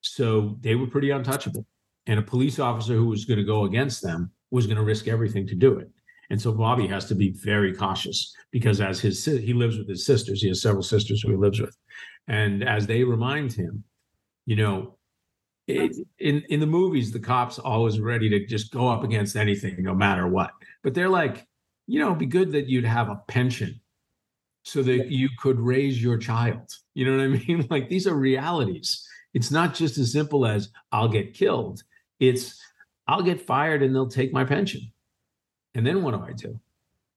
[0.00, 1.64] So they were pretty untouchable.
[2.06, 5.06] And a police officer who was going to go against them was going to risk
[5.06, 5.88] everything to do it.
[6.30, 10.06] And so Bobby has to be very cautious because as his he lives with his
[10.06, 11.76] sisters, he has several sisters who he lives with,
[12.28, 13.84] and as they remind him,
[14.46, 14.96] you know,
[15.66, 19.82] it, in in the movies, the cops always ready to just go up against anything,
[19.82, 20.50] no matter what.
[20.82, 21.46] But they're like,
[21.86, 23.80] you know, it'd be good that you'd have a pension
[24.64, 26.70] so that you could raise your child.
[26.94, 27.66] You know what I mean?
[27.70, 29.06] Like these are realities.
[29.34, 31.82] It's not just as simple as I'll get killed.
[32.20, 32.60] It's
[33.06, 34.80] I'll get fired and they'll take my pension
[35.74, 36.58] and then what do I do?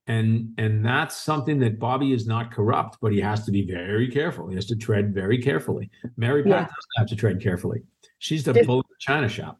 [0.08, 4.10] And and that's something that Bobby is not corrupt, but he has to be very
[4.10, 4.48] careful.
[4.48, 5.90] He has to tread very carefully.
[6.16, 6.60] Mary Pat yeah.
[6.60, 7.82] doesn't have to tread carefully.
[8.20, 9.60] She's the bull of the china shop.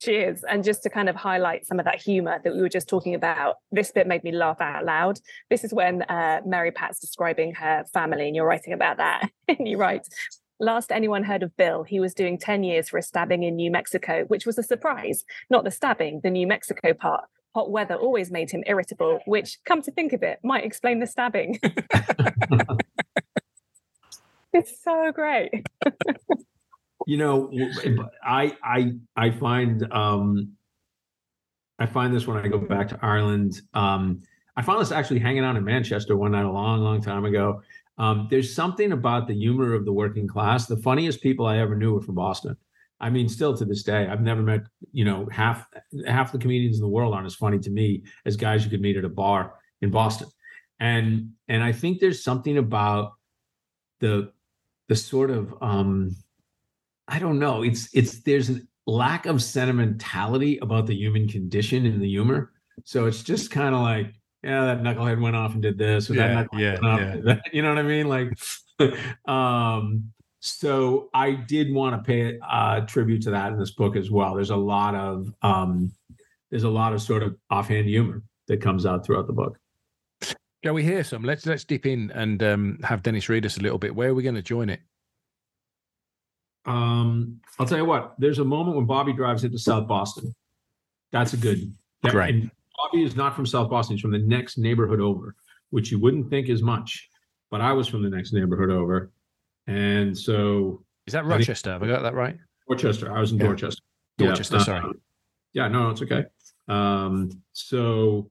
[0.00, 0.44] She is.
[0.44, 3.16] And just to kind of highlight some of that humor that we were just talking
[3.16, 5.18] about, this bit made me laugh out loud.
[5.50, 9.28] This is when uh, Mary Pat's describing her family, and you're writing about that.
[9.48, 10.06] and you write,
[10.60, 13.70] Last anyone heard of Bill, he was doing 10 years for a stabbing in New
[13.70, 15.24] Mexico, which was a surprise.
[15.50, 17.24] Not the stabbing, the New Mexico part
[17.58, 21.08] hot weather always made him irritable, which, come to think of it, might explain the
[21.08, 21.58] stabbing.
[24.52, 25.50] it's so great.
[27.06, 27.50] you know,
[28.22, 30.52] I I I find um
[31.80, 33.60] I find this when I go back to Ireland.
[33.74, 34.22] Um,
[34.56, 37.62] I found this actually hanging out in Manchester one night a long, long time ago.
[37.98, 40.66] Um, there's something about the humor of the working class.
[40.66, 42.56] The funniest people I ever knew were from Boston.
[43.00, 45.66] I mean, still to this day, I've never met, you know, half
[46.06, 48.80] half the comedians in the world aren't as funny to me as guys you could
[48.80, 50.28] meet at a bar in Boston.
[50.80, 53.12] And and I think there's something about
[54.00, 54.32] the
[54.88, 56.16] the sort of um
[57.06, 62.00] I don't know, it's it's there's a lack of sentimentality about the human condition in
[62.00, 62.52] the humor.
[62.84, 66.14] So it's just kind of like, yeah, that knucklehead went off and did this, or
[66.14, 67.36] yeah, that yeah, yeah.
[67.52, 68.08] You know what I mean?
[68.08, 68.38] Like
[69.28, 74.10] um so I did want to pay uh, tribute to that in this book as
[74.10, 74.34] well.
[74.34, 75.92] There's a lot of um,
[76.50, 79.58] there's a lot of sort of offhand humor that comes out throughout the book.
[80.64, 81.22] Shall we hear some?
[81.22, 83.94] Let's let's dip in and um, have Dennis read us a little bit.
[83.94, 84.80] Where are we going to join it?
[86.66, 88.14] Um, I'll tell you what.
[88.18, 90.34] There's a moment when Bobby drives into South Boston.
[91.12, 91.72] That's a good.
[92.02, 92.34] That, Great.
[92.34, 93.96] And Bobby is not from South Boston.
[93.96, 95.34] He's from the next neighborhood over,
[95.70, 97.08] which you wouldn't think is much.
[97.50, 99.10] But I was from the next neighborhood over,
[99.68, 101.70] and so is that Rochester?
[101.70, 102.36] Have I got that right?
[102.68, 103.16] Dorchester.
[103.16, 103.46] I was in yeah.
[103.46, 103.82] Dorchester.
[104.18, 104.62] Dorchester, yeah.
[104.64, 104.84] sorry.
[104.84, 104.92] Uh,
[105.52, 106.24] yeah, no, it's okay.
[106.66, 108.30] Um, so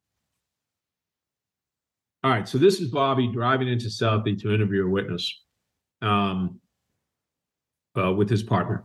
[2.23, 5.43] all right, so this is Bobby driving into Southie to interview a witness.
[6.01, 6.59] um,
[7.97, 8.83] uh, with his partner.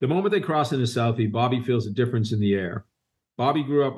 [0.00, 2.84] The moment they cross into Southie, Bobby feels a difference in the air.
[3.36, 3.96] Bobby grew up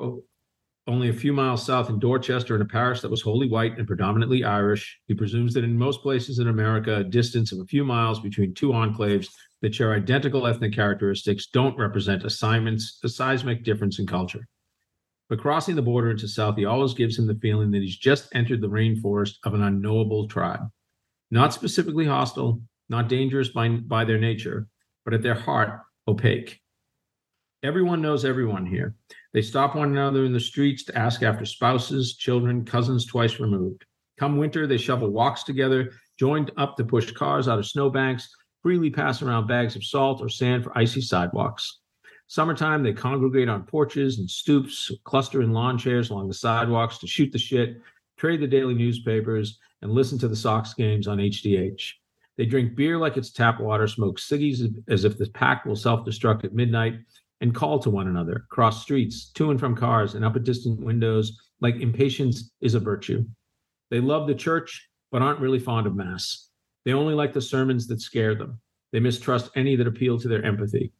[0.87, 3.87] only a few miles south in Dorchester in a parish that was wholly white and
[3.87, 4.99] predominantly Irish.
[5.07, 8.53] He presumes that in most places in America, a distance of a few miles between
[8.53, 9.29] two enclaves
[9.61, 14.47] that share identical ethnic characteristics don't represent assignments, a seismic difference in culture.
[15.29, 18.27] But crossing the border into South, he always gives him the feeling that he's just
[18.33, 20.67] entered the rainforest of an unknowable tribe.
[21.29, 24.67] Not specifically hostile, not dangerous by, by their nature,
[25.05, 26.59] but at their heart, opaque.
[27.63, 28.95] Everyone knows everyone here.
[29.33, 33.85] They stop one another in the streets to ask after spouses, children, cousins twice removed.
[34.19, 38.29] Come winter, they shovel walks together, joined up to push cars out of snowbanks,
[38.61, 41.79] freely pass around bags of salt or sand for icy sidewalks.
[42.27, 47.07] Summertime, they congregate on porches and stoops, cluster in lawn chairs along the sidewalks to
[47.07, 47.81] shoot the shit,
[48.17, 51.91] trade the daily newspapers, and listen to the Sox games on HDH.
[52.37, 56.05] They drink beer like it's tap water, smoke ciggies as if the pack will self
[56.05, 56.99] destruct at midnight,
[57.41, 60.79] and call to one another, cross streets, to and from cars, and up at distant
[60.79, 63.25] windows, like impatience is a virtue.
[63.89, 66.49] They love the church, but aren't really fond of Mass.
[66.85, 68.59] They only like the sermons that scare them.
[68.91, 70.93] They mistrust any that appeal to their empathy.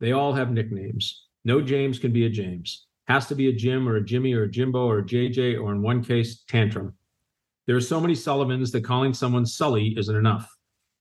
[0.00, 1.26] They all have nicknames.
[1.44, 2.86] No James can be a James.
[3.06, 5.72] Has to be a Jim or a Jimmy or a Jimbo or a JJ, or
[5.72, 6.94] in one case, Tantrum.
[7.66, 10.50] There are so many Sullivans that calling someone Sully isn't enough.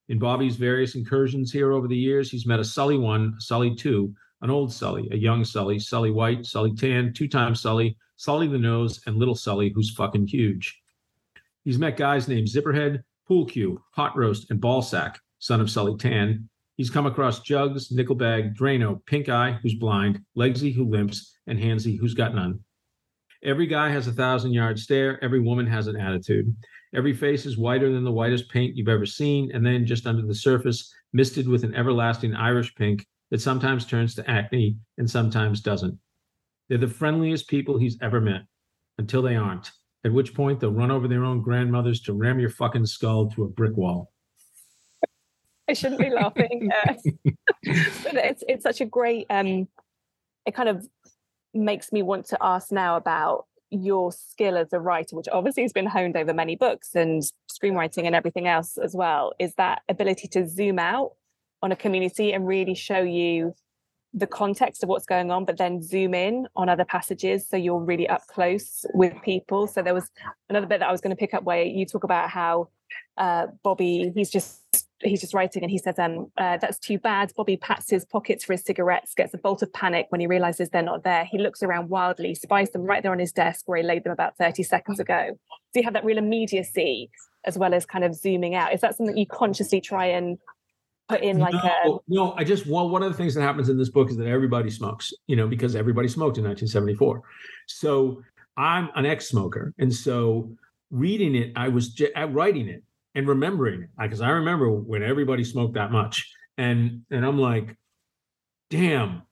[0.10, 3.74] In Bobby's various incursions here over the years, he's met a Sully one, a Sully
[3.74, 4.14] two,
[4.44, 8.58] an old Sully, a young Sully, Sully White, Sully Tan, two time Sully, Sully the
[8.58, 10.82] Nose, and Little Sully, who's fucking huge.
[11.64, 16.50] He's met guys named Zipperhead, Pool Cue, Hot Roast, and Ballsack, son of Sully Tan.
[16.76, 21.98] He's come across Jugs, Nickelbag, Drano, Pink Eye, who's blind, Legsy, who limps, and Hansy,
[21.98, 22.60] who's got none.
[23.44, 25.24] Every guy has a thousand yard stare.
[25.24, 26.54] Every woman has an attitude.
[26.94, 29.52] Every face is whiter than the whitest paint you've ever seen.
[29.54, 34.14] And then just under the surface, misted with an everlasting Irish pink that sometimes turns
[34.14, 35.98] to acne and sometimes doesn't.
[36.70, 38.44] They're the friendliest people he's ever met
[39.00, 39.72] until they aren't,
[40.06, 43.46] at which point they'll run over their own grandmothers to ram your fucking skull to
[43.46, 44.12] a brick wall.
[45.68, 46.70] I shouldn't be laughing.
[46.86, 46.94] Uh,
[48.04, 49.68] but it's it's such a great um
[50.46, 50.88] it kind of
[51.56, 55.74] makes me want to ask now about your skill as a writer, which obviously has
[55.74, 60.28] been honed over many books and screenwriting and everything else as well, is that ability
[60.28, 61.14] to zoom out
[61.64, 63.56] on a community and really show you
[64.14, 67.80] the context of what's going on, but then zoom in on other passages so you're
[67.80, 69.66] really up close with people.
[69.66, 70.12] So there was
[70.50, 72.70] another bit that I was going to pick up where you talk about how
[73.18, 74.60] uh, Bobby, he's just
[75.00, 77.34] he's just writing and he says, um, uh, that's too bad.
[77.36, 80.70] Bobby pats his pockets for his cigarettes, gets a bolt of panic when he realizes
[80.70, 81.26] they're not there.
[81.26, 84.14] He looks around wildly, spies them right there on his desk where he laid them
[84.14, 85.38] about 30 seconds ago.
[85.74, 87.10] So you have that real immediacy
[87.46, 88.74] as well as kind of zooming out.
[88.74, 90.38] Is that something you consciously try and
[91.10, 93.70] put in like no, a no i just well one of the things that happens
[93.70, 97.22] in this book is that everybody smokes you know because everybody smoked in 1974
[97.68, 98.22] so
[98.58, 100.50] i'm an ex-smoker and so
[100.92, 102.84] reading it i was j- writing it
[103.16, 107.76] and remembering it because I remember when everybody smoked that much, and and I'm like,
[108.70, 109.24] damn,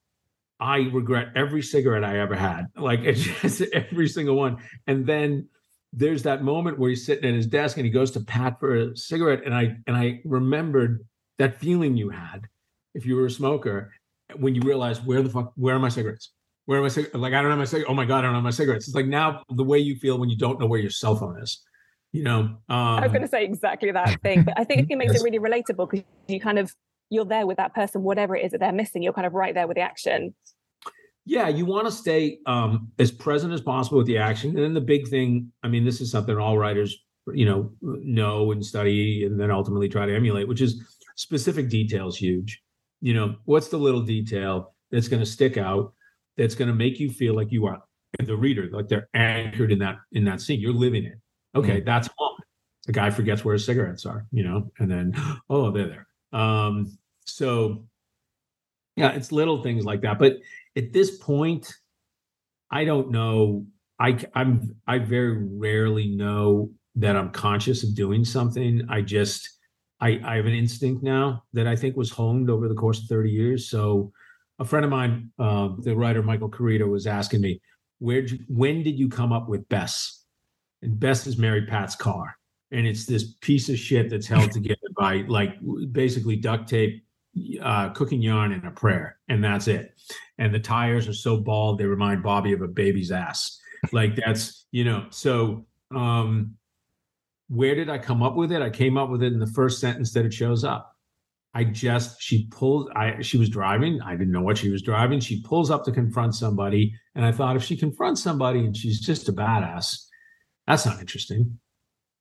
[0.59, 2.67] I regret every cigarette I ever had.
[2.75, 4.57] Like it's just every single one.
[4.87, 5.47] And then
[5.93, 8.75] there's that moment where he's sitting at his desk and he goes to pat for
[8.75, 11.05] a cigarette, and I and I remembered
[11.41, 12.47] that feeling you had
[12.93, 13.91] if you were a smoker
[14.35, 16.31] when you realize where the fuck where are my cigarettes?
[16.65, 18.35] Where are my cigarettes like i don't have my cigarettes oh my god i don't
[18.35, 18.87] have my cigarettes.
[18.87, 21.41] It's like now the way you feel when you don't know where your cell phone
[21.41, 21.61] is
[22.11, 24.97] you know um, i was going to say exactly that thing but i think it
[24.97, 26.73] makes it really relatable because you kind of
[27.09, 29.53] you're there with that person whatever it is that they're missing you're kind of right
[29.55, 30.33] there with the action.
[31.25, 34.73] Yeah you want to stay um, as present as possible with the action and then
[34.73, 36.97] the big thing i mean this is something all writers
[37.33, 42.17] you know know and study and then ultimately try to emulate which is specific details
[42.17, 42.61] huge
[43.01, 45.93] you know what's the little detail that's going to stick out
[46.37, 47.81] that's going to make you feel like you are
[48.25, 51.21] the reader like they're anchored in that in that scene you're living it
[51.55, 52.31] Okay, mm that's on.
[52.87, 55.13] The guy forgets where his cigarettes are, you know, and then
[55.49, 56.07] oh, they're there.
[56.39, 57.85] Um, so
[58.95, 60.17] yeah, it's little things like that.
[60.19, 60.37] But
[60.75, 61.71] at this point,
[62.71, 63.65] I don't know.
[63.99, 68.81] I I'm I very rarely know that I'm conscious of doing something.
[68.89, 69.47] I just
[70.01, 73.07] I, I have an instinct now that I think was honed over the course of
[73.07, 73.69] 30 years.
[73.69, 74.11] So
[74.59, 77.61] a friend of mine, uh, the writer Michael Koryta, was asking me,
[77.99, 80.21] where when did you come up with Bess?
[80.81, 82.37] and Bess is Mary Pat's car.
[82.71, 85.55] And it's this piece of shit that's held together by like
[85.91, 87.03] basically duct tape,
[87.61, 89.17] uh, cooking yarn, and a prayer.
[89.27, 89.93] And that's it.
[90.37, 93.59] And the tires are so bald, they remind Bobby of a baby's ass.
[93.91, 96.55] Like that's, you know, so um
[97.51, 98.61] where did I come up with it?
[98.61, 100.95] I came up with it in the first sentence that it shows up.
[101.53, 103.99] I just she pulled I she was driving.
[104.01, 105.19] I didn't know what she was driving.
[105.19, 106.93] She pulls up to confront somebody.
[107.13, 109.97] And I thought if she confronts somebody and she's just a badass,
[110.65, 111.59] that's not interesting.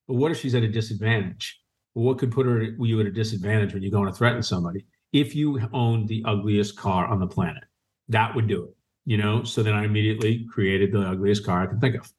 [0.08, 1.60] But what if she's at a disadvantage?
[1.94, 4.84] Well, what could put her you at a disadvantage when you're going to threaten somebody?
[5.12, 7.62] If you owned the ugliest car on the planet,
[8.08, 8.74] that would do it.
[9.04, 12.12] You know, so then I immediately created the ugliest car I could think of.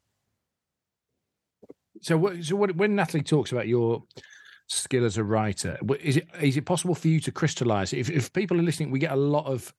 [2.02, 4.04] So, what, so what, when Natalie talks about your
[4.68, 7.94] skill as a writer, is it is it possible for you to crystallize?
[7.94, 9.74] If if people are listening, we get a lot of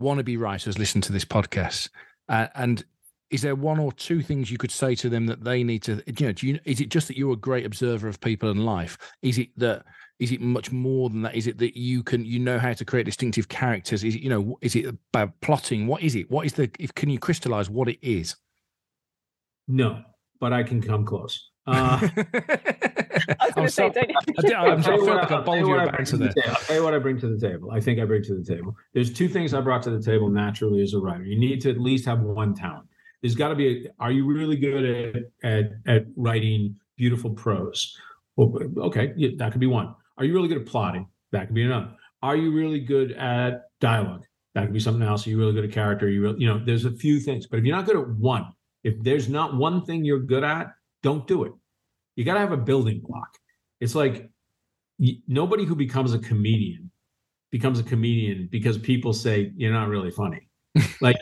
[0.00, 1.88] wannabe writers listen to this podcast,
[2.28, 2.84] uh, and
[3.30, 6.02] is there one or two things you could say to them that they need to
[6.18, 8.66] you know do you is it just that you're a great observer of people and
[8.66, 8.98] life?
[9.22, 9.84] Is it that
[10.18, 11.34] is it much more than that?
[11.34, 14.04] Is it that you can you know how to create distinctive characters?
[14.04, 15.86] Is it you know is it about plotting?
[15.86, 16.30] What is it?
[16.30, 18.36] What is the if can you crystallize what it is?
[19.68, 20.02] No
[20.40, 22.00] but i can come close uh,
[23.38, 24.54] I was going to say, don't you?
[24.56, 26.32] I'm sure I feel like I bowled you a bouncer there.
[26.48, 27.70] I'll tell you what I bring to the table.
[27.70, 28.74] I think I bring to the table.
[28.94, 31.22] There's two things I brought to the table naturally as a writer.
[31.22, 32.88] You need to at least have one talent
[33.22, 37.96] there's got to be a, are you really good at, at at writing beautiful prose
[38.36, 41.54] well okay yeah, that could be one are you really good at plotting that could
[41.54, 44.24] be another are you really good at dialogue
[44.54, 46.62] that could be something else are you really good at character you really you know
[46.64, 48.46] there's a few things but if you're not good at one
[48.84, 50.72] if there's not one thing you're good at
[51.02, 51.52] don't do it
[52.16, 53.28] you got to have a building block
[53.80, 54.30] it's like
[55.26, 56.90] nobody who becomes a comedian
[57.50, 60.48] becomes a comedian because people say you're not really funny
[61.00, 61.16] like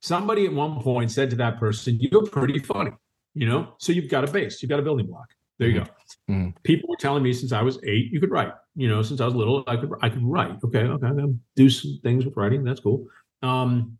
[0.00, 2.92] somebody at one point said to that person, You're pretty funny,
[3.34, 3.74] you know?
[3.78, 5.28] So you've got a base, you've got a building block.
[5.58, 6.32] There you mm-hmm.
[6.32, 6.34] go.
[6.34, 6.50] Mm-hmm.
[6.62, 8.52] People were telling me since I was eight, you could write.
[8.74, 10.56] You know, since I was little, I could I could write.
[10.64, 12.64] Okay, okay, I'm gonna do some things with writing.
[12.64, 13.06] That's cool.
[13.42, 13.98] Um,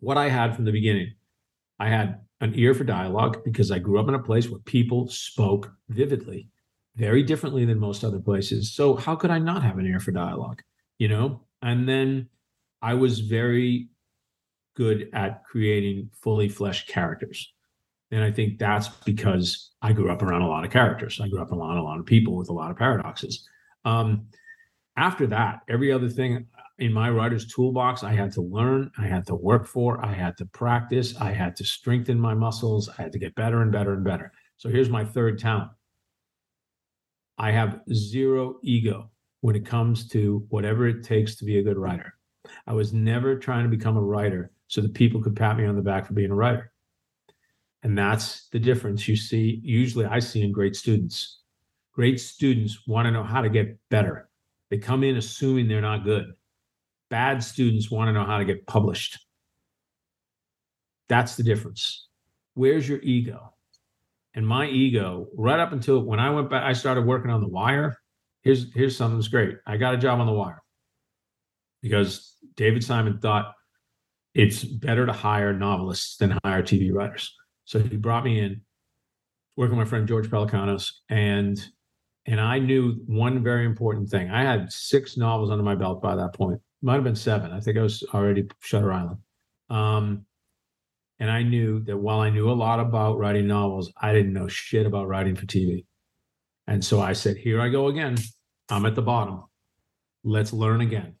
[0.00, 1.14] what I had from the beginning,
[1.78, 5.08] I had an ear for dialogue because I grew up in a place where people
[5.08, 6.48] spoke vividly,
[6.96, 8.72] very differently than most other places.
[8.72, 10.62] So how could I not have an ear for dialogue?
[10.98, 12.28] You know, and then
[12.80, 13.88] I was very
[14.76, 17.52] good at creating fully fleshed characters.
[18.10, 21.20] And I think that's because I grew up around a lot of characters.
[21.20, 23.48] I grew up around a lot of people with a lot of paradoxes.
[23.84, 24.26] Um,
[24.96, 26.46] after that, every other thing
[26.78, 30.36] in my writer's toolbox, I had to learn, I had to work for, I had
[30.38, 33.92] to practice, I had to strengthen my muscles, I had to get better and better
[33.92, 34.32] and better.
[34.56, 35.70] So here's my third talent
[37.38, 39.10] I have zero ego
[39.40, 42.14] when it comes to whatever it takes to be a good writer.
[42.66, 45.76] I was never trying to become a writer so that people could pat me on
[45.76, 46.72] the back for being a writer.
[47.82, 51.40] And that's the difference you see, usually I see in great students.
[51.92, 54.30] Great students want to know how to get better.
[54.70, 56.32] They come in assuming they're not good.
[57.12, 59.18] Bad students want to know how to get published.
[61.10, 62.08] That's the difference.
[62.54, 63.52] Where's your ego?
[64.32, 67.48] And my ego, right up until when I went back, I started working on The
[67.48, 67.98] Wire.
[68.40, 69.58] Here's here's something that's great.
[69.66, 70.62] I got a job on The Wire
[71.82, 73.52] because David Simon thought
[74.32, 77.30] it's better to hire novelists than hire TV writers.
[77.66, 78.62] So he brought me in,
[79.58, 81.62] working with my friend George Pelecanos, and
[82.24, 84.30] and I knew one very important thing.
[84.30, 86.62] I had six novels under my belt by that point.
[86.82, 87.52] Might have been seven.
[87.52, 89.18] I think I was already Shutter Island.
[89.70, 90.26] Um,
[91.20, 94.48] and I knew that while I knew a lot about writing novels, I didn't know
[94.48, 95.86] shit about writing for TV.
[96.66, 98.16] And so I said, "Here I go again.
[98.68, 99.44] I'm at the bottom.
[100.24, 101.14] Let's learn again."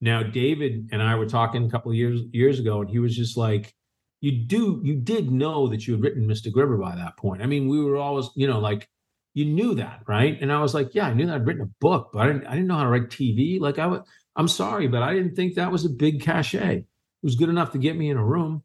[0.00, 3.16] Now, David and I were talking a couple of years years ago, and he was
[3.16, 3.74] just like,
[4.20, 7.42] "You do, you did know that you had written Mystic River by that point.
[7.42, 8.88] I mean, we were always, you know, like
[9.34, 11.74] you knew that, right?" And I was like, "Yeah, I knew that I'd written a
[11.80, 13.60] book, but I didn't, I didn't know how to write TV.
[13.60, 14.02] Like I would,
[14.40, 16.76] I'm sorry, but I didn't think that was a big cachet.
[16.78, 16.86] It
[17.22, 18.62] was good enough to get me in a room,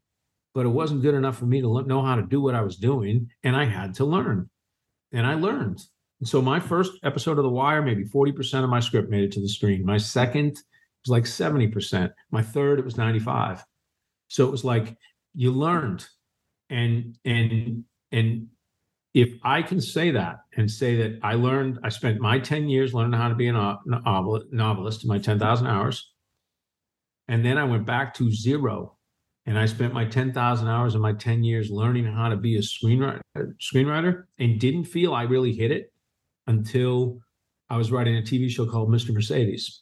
[0.54, 2.76] but it wasn't good enough for me to know how to do what I was
[2.76, 4.48] doing, and I had to learn,
[5.12, 5.82] and I learned."
[6.20, 9.32] And so my first episode of The Wire, maybe 40% of my script made it
[9.32, 9.84] to the screen.
[9.84, 10.56] My second
[11.04, 12.10] was like 70%.
[12.30, 13.62] My third, it was 95.
[14.28, 14.96] So it was like
[15.34, 16.06] you learned.
[16.70, 18.48] And and and
[19.16, 22.92] if I can say that and say that I learned, I spent my 10 years
[22.92, 26.12] learning how to be a novel, novelist, my 10,000 hours.
[27.26, 28.98] And then I went back to zero
[29.46, 32.60] and I spent my 10,000 hours and my 10 years learning how to be a
[32.60, 33.22] screenwriter,
[33.58, 35.94] screenwriter and didn't feel I really hit it
[36.46, 37.18] until
[37.70, 39.14] I was writing a TV show called Mr.
[39.14, 39.80] Mercedes.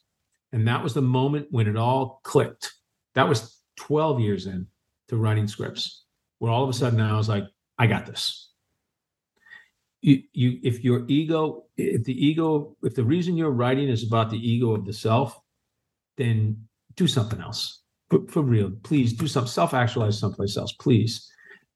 [0.53, 2.72] And that was the moment when it all clicked.
[3.16, 4.68] That was 12 years in
[5.09, 6.05] to writing scripts,
[6.39, 7.43] where all of a sudden I was like,
[7.80, 8.53] I got this.
[10.07, 14.29] You, you, if your ego, if the ego, if the reason you're writing is about
[14.29, 15.41] the ego of the self,
[16.19, 16.37] then
[16.95, 17.81] do something else
[18.11, 18.71] for, for real.
[18.83, 21.13] Please do some self actualize someplace else, please.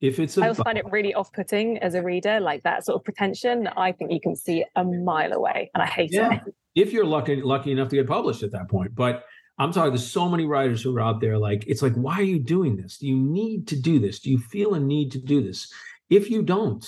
[0.00, 2.96] if it's a I also find it really off-putting as a reader, like that sort
[2.96, 3.66] of pretension.
[3.76, 6.54] I think you can see a mile away, and I hate yeah, it.
[6.74, 8.94] if you're lucky lucky enough to get published at that point.
[8.94, 9.24] But
[9.58, 9.90] I'm talking.
[9.90, 11.38] There's so many writers who are out there.
[11.38, 12.98] Like it's like, why are you doing this?
[12.98, 14.20] Do you need to do this?
[14.20, 15.72] Do you feel a need to do this?
[16.10, 16.84] If you don't,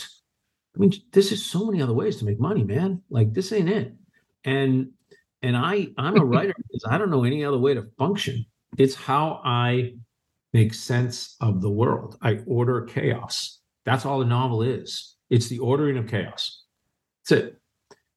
[0.74, 3.02] I mean, this is so many other ways to make money, man.
[3.10, 3.94] Like this ain't it.
[4.44, 4.90] And
[5.42, 8.44] and I I'm a writer because I don't know any other way to function.
[8.78, 9.94] It's how I
[10.52, 12.16] make sense of the world.
[12.22, 13.60] I order chaos.
[13.84, 15.16] That's all a novel is.
[15.28, 16.64] It's the ordering of chaos.
[17.28, 17.60] That's it.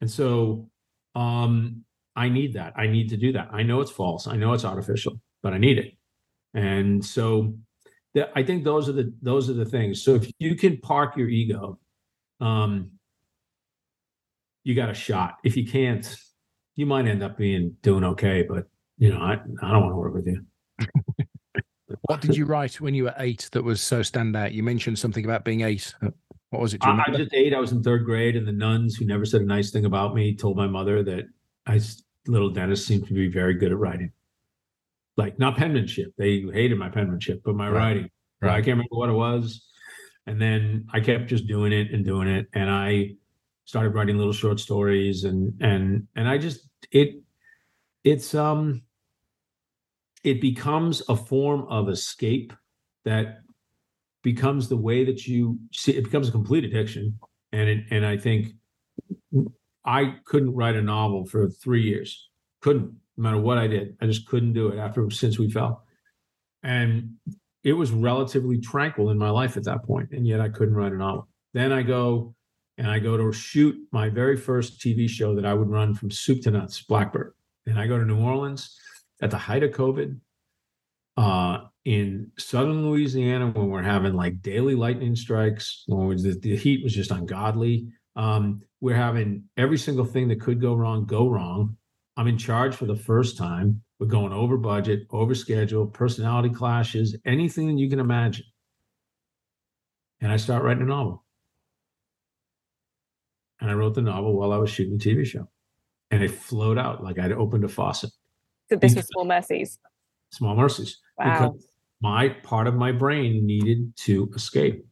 [0.01, 0.70] And so
[1.16, 1.84] um
[2.16, 2.74] I need that.
[2.76, 3.49] I need to do that.
[3.51, 4.28] I know it's false.
[4.28, 5.93] I know it's artificial, but I need it.
[6.54, 7.56] And so
[8.14, 10.04] that I think those are the those are the things.
[10.04, 11.80] So if you can park your ego,
[12.44, 12.91] um,
[14.64, 15.36] you got a shot.
[15.44, 16.16] If you can't,
[16.76, 18.44] you might end up being doing okay.
[18.44, 18.66] But
[18.98, 20.46] you know, I I don't want to work with you.
[22.02, 24.54] what did you write when you were eight that was so standout?
[24.54, 25.94] You mentioned something about being eight.
[26.50, 26.84] What was it?
[26.84, 27.54] I, I was just eight.
[27.54, 30.14] I was in third grade, and the nuns who never said a nice thing about
[30.14, 31.24] me told my mother that
[31.66, 31.80] I
[32.28, 34.12] little Dennis seemed to be very good at writing.
[35.16, 36.14] Like not penmanship.
[36.18, 37.78] They hated my penmanship, but my right.
[37.78, 38.10] writing.
[38.41, 38.52] Right.
[38.52, 39.66] I can't remember what it was.
[40.26, 42.48] And then I kept just doing it and doing it.
[42.54, 43.16] And I
[43.66, 47.22] started writing little short stories and and and I just it
[48.04, 48.82] it's um
[50.24, 52.54] it becomes a form of escape
[53.06, 53.40] that
[54.22, 57.18] becomes the way that you see it becomes a complete addiction
[57.52, 58.54] and it, and i think
[59.86, 62.30] I couldn't write a novel for three years.
[62.62, 63.98] Couldn't, no matter what I did.
[64.02, 65.86] I just couldn't do it after since we fell.
[66.64, 67.16] And
[67.64, 70.91] it was relatively tranquil in my life at that point, and yet I couldn't write
[70.91, 71.28] a novel.
[71.53, 72.36] Then I go
[72.78, 76.09] and I go to shoot my very first TV show that I would run from
[76.11, 77.34] soup to nuts, Blackbird.
[77.66, 78.78] And I go to New Orleans
[79.22, 80.18] at the height of COVID
[81.18, 86.84] uh, in southern Louisiana when we're having like daily lightning strikes, when the, the heat
[86.84, 87.88] was just ungodly.
[88.16, 91.78] Um, we're having every single thing that could go wrong go wrong.
[92.18, 93.82] I'm in charge for the first time.
[94.04, 98.43] We're going over budget, over schedule, personality clashes, anything that you can imagine.
[100.20, 101.24] And I start writing a novel.
[103.62, 105.47] And I wrote the novel while I was shooting the TV show.
[106.12, 108.10] And it flowed out like I'd opened a faucet.
[108.68, 109.80] So this was Small Mercies.
[110.32, 110.97] Small Mercies.
[111.18, 111.51] Wow.
[111.51, 111.66] Because
[112.01, 114.86] my part of my brain needed to escape.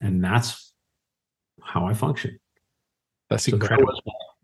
[0.00, 0.72] And that's
[1.62, 2.36] how I function.
[3.30, 3.92] That's so incredible.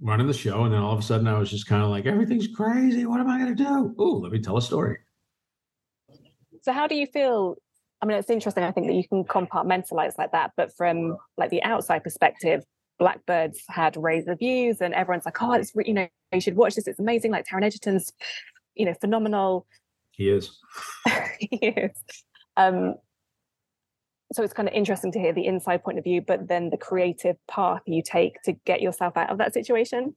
[0.00, 2.06] Running the show, and then all of a sudden, I was just kind of like,
[2.06, 3.06] everything's crazy.
[3.06, 3.94] What am I going to do?
[3.98, 4.98] Oh, let me tell a story.
[6.62, 7.56] So, how do you feel?
[8.00, 8.64] I mean, it's interesting.
[8.64, 12.64] I think that you can compartmentalize like that, but from like the outside perspective,
[12.98, 16.86] Blackbirds had rave reviews, and everyone's like, "Oh, it's you know, you should watch this.
[16.86, 18.12] It's amazing." Like Taron Egerton's,
[18.74, 19.66] you know, phenomenal.
[20.12, 20.58] He is.
[21.38, 21.92] he is.
[22.56, 22.96] Um,
[24.32, 26.76] so it's kind of interesting to hear the inside point of view, but then the
[26.76, 30.14] creative path you take to get yourself out of that situation.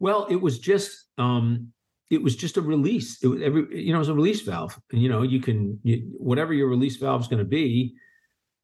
[0.00, 1.72] Well, it was just um,
[2.10, 3.22] it was just a release.
[3.22, 5.78] It was every you know it was a release valve, and you know you can
[5.84, 7.94] you, whatever your release valve is going to be.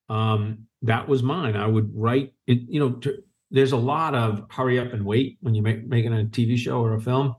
[0.09, 1.57] Um, that was mine.
[1.57, 2.59] I would write it.
[2.69, 3.23] You know, to,
[3.53, 6.81] there's a lot of hurry up and wait when you're make, making a TV show
[6.81, 7.35] or a film.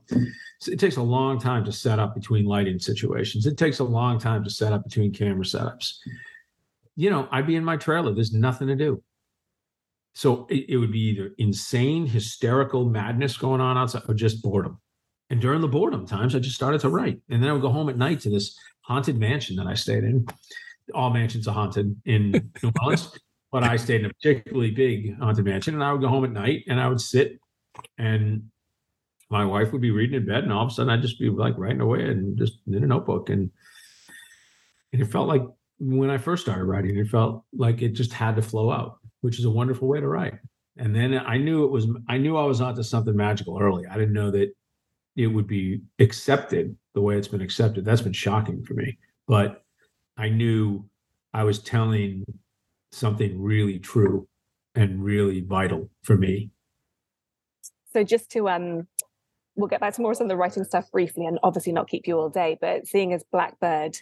[0.66, 3.46] It takes a long time to set up between lighting situations.
[3.46, 5.94] It takes a long time to set up between camera setups
[6.96, 8.14] you know, I'd be in my trailer.
[8.14, 9.02] There's nothing to do.
[10.14, 14.78] So it, it, would be either insane, hysterical madness going on outside or just boredom.
[15.30, 17.20] And during the boredom times, I just started to write.
[17.30, 20.04] And then I would go home at night to this haunted mansion that I stayed
[20.04, 20.26] in.
[20.94, 22.32] All mansions are haunted in
[22.62, 23.18] New Orleans,
[23.52, 25.74] but I stayed in a particularly big haunted mansion.
[25.74, 27.38] And I would go home at night and I would sit
[27.96, 28.50] and
[29.30, 30.44] my wife would be reading in bed.
[30.44, 32.86] And all of a sudden I'd just be like writing away and just in a
[32.86, 33.30] notebook.
[33.30, 33.50] And,
[34.92, 35.42] and it felt like
[35.82, 39.40] when I first started writing, it felt like it just had to flow out, which
[39.40, 40.34] is a wonderful way to write.
[40.76, 43.84] And then I knew it was, I knew I was onto something magical early.
[43.86, 44.54] I didn't know that
[45.16, 47.84] it would be accepted the way it's been accepted.
[47.84, 48.96] That's been shocking for me.
[49.26, 49.64] But
[50.16, 50.88] I knew
[51.34, 52.24] I was telling
[52.92, 54.28] something really true
[54.76, 56.50] and really vital for me.
[57.92, 58.86] So just to um
[59.56, 62.18] we'll get back to more of the writing stuff briefly and obviously not keep you
[62.18, 63.98] all day, but seeing as Blackbird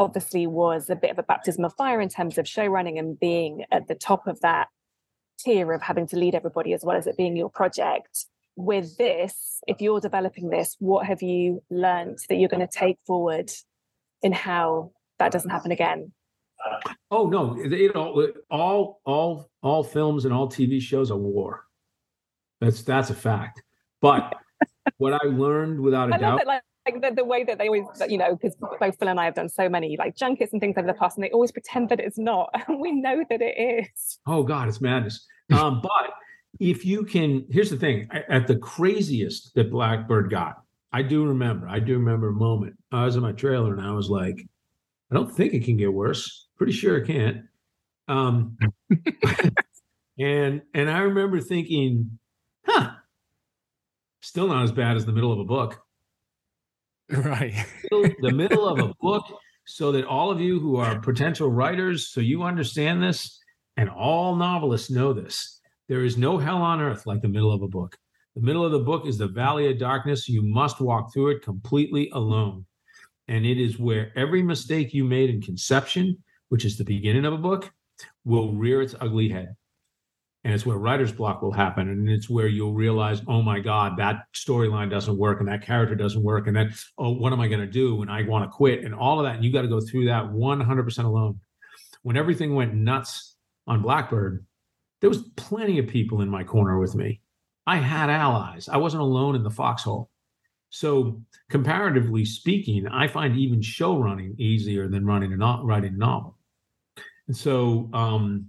[0.00, 3.20] obviously was a bit of a baptism of fire in terms of show running and
[3.20, 4.68] being at the top of that
[5.38, 8.24] tier of having to lead everybody as well as it being your project.
[8.56, 12.98] With this, if you're developing this, what have you learned that you're going to take
[13.06, 13.50] forward
[14.22, 16.12] in how that doesn't happen again?
[17.10, 21.64] Oh no, you know, all all all films and all TV shows are war.
[22.60, 23.62] That's that's a fact.
[24.02, 24.34] But
[24.98, 28.18] what I learned without a doubt, like like the, the way that they always, you
[28.18, 30.86] know, because both Phil and I have done so many like junkets and things over
[30.86, 34.18] the past, and they always pretend that it's not, and we know that it is.
[34.26, 35.26] Oh God, it's madness.
[35.52, 36.12] Um, but
[36.58, 40.62] if you can, here's the thing: at the craziest that Blackbird got,
[40.92, 41.68] I do remember.
[41.68, 42.74] I do remember a moment.
[42.92, 44.46] I was in my trailer and I was like,
[45.10, 46.48] I don't think it can get worse.
[46.56, 47.42] Pretty sure it can't.
[48.08, 48.56] Um,
[50.18, 52.18] and and I remember thinking,
[52.66, 52.90] huh,
[54.20, 55.80] still not as bad as the middle of a book.
[57.24, 57.54] Right.
[57.90, 59.24] the middle of a book,
[59.66, 63.40] so that all of you who are potential writers, so you understand this,
[63.76, 65.60] and all novelists know this.
[65.88, 67.96] There is no hell on earth like the middle of a book.
[68.36, 70.28] The middle of the book is the valley of darkness.
[70.28, 72.64] You must walk through it completely alone.
[73.26, 76.16] And it is where every mistake you made in conception,
[76.48, 77.72] which is the beginning of a book,
[78.24, 79.56] will rear its ugly head
[80.44, 83.96] and it's where writer's block will happen and it's where you'll realize oh my god
[83.98, 87.48] that storyline doesn't work and that character doesn't work and then oh what am i
[87.48, 89.62] going to do when i want to quit and all of that and you got
[89.62, 91.40] to go through that 100% alone.
[92.02, 93.36] When everything went nuts
[93.66, 94.44] on blackbird
[95.00, 97.22] there was plenty of people in my corner with me.
[97.66, 98.68] I had allies.
[98.68, 100.10] I wasn't alone in the foxhole.
[100.68, 106.38] So comparatively speaking i find even show running easier than running a writing a novel.
[107.26, 108.46] And so um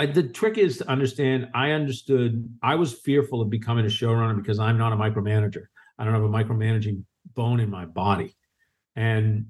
[0.00, 1.50] I, the trick is to understand.
[1.54, 2.48] I understood.
[2.62, 5.64] I was fearful of becoming a showrunner because I'm not a micromanager.
[5.98, 8.34] I don't have a micromanaging bone in my body,
[8.96, 9.48] and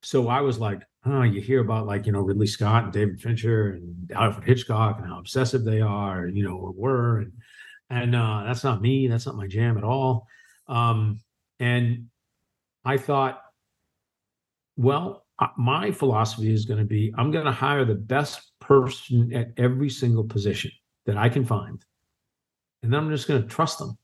[0.00, 3.20] so I was like, oh, you hear about like you know Ridley Scott and David
[3.20, 7.32] Fincher and Alfred Hitchcock and how obsessive they are, you know, or were, and
[7.90, 9.06] and uh, that's not me.
[9.06, 10.26] That's not my jam at all.
[10.66, 11.20] Um,
[11.58, 12.06] and
[12.86, 13.42] I thought,
[14.78, 19.34] well, uh, my philosophy is going to be I'm going to hire the best person
[19.34, 20.70] at every single position
[21.04, 21.84] that I can find.
[22.84, 23.98] And then I'm just going to trust them.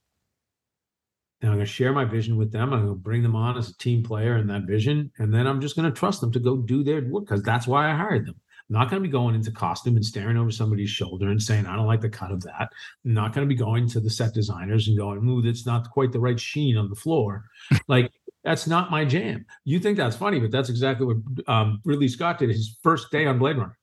[1.40, 2.72] And I'm going to share my vision with them.
[2.72, 5.12] I'm going to bring them on as a team player in that vision.
[5.18, 7.68] And then I'm just going to trust them to go do their work because that's
[7.68, 8.34] why I hired them.
[8.68, 11.66] I'm not going to be going into costume and staring over somebody's shoulder and saying,
[11.66, 12.68] I don't like the cut of that.
[13.04, 15.88] I'm not going to be going to the set designers and going, ooh, that's not
[15.92, 17.44] quite the right sheen on the floor.
[17.86, 18.10] like,
[18.42, 19.44] that's not my jam.
[19.64, 23.26] You think that's funny, but that's exactly what um, Ridley Scott did his first day
[23.26, 23.78] on Blade Runner.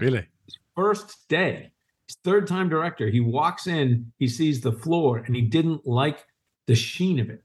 [0.00, 0.26] Really?
[0.74, 1.70] First day,
[2.24, 3.08] third time director.
[3.08, 6.24] He walks in, he sees the floor, and he didn't like
[6.66, 7.42] the sheen of it.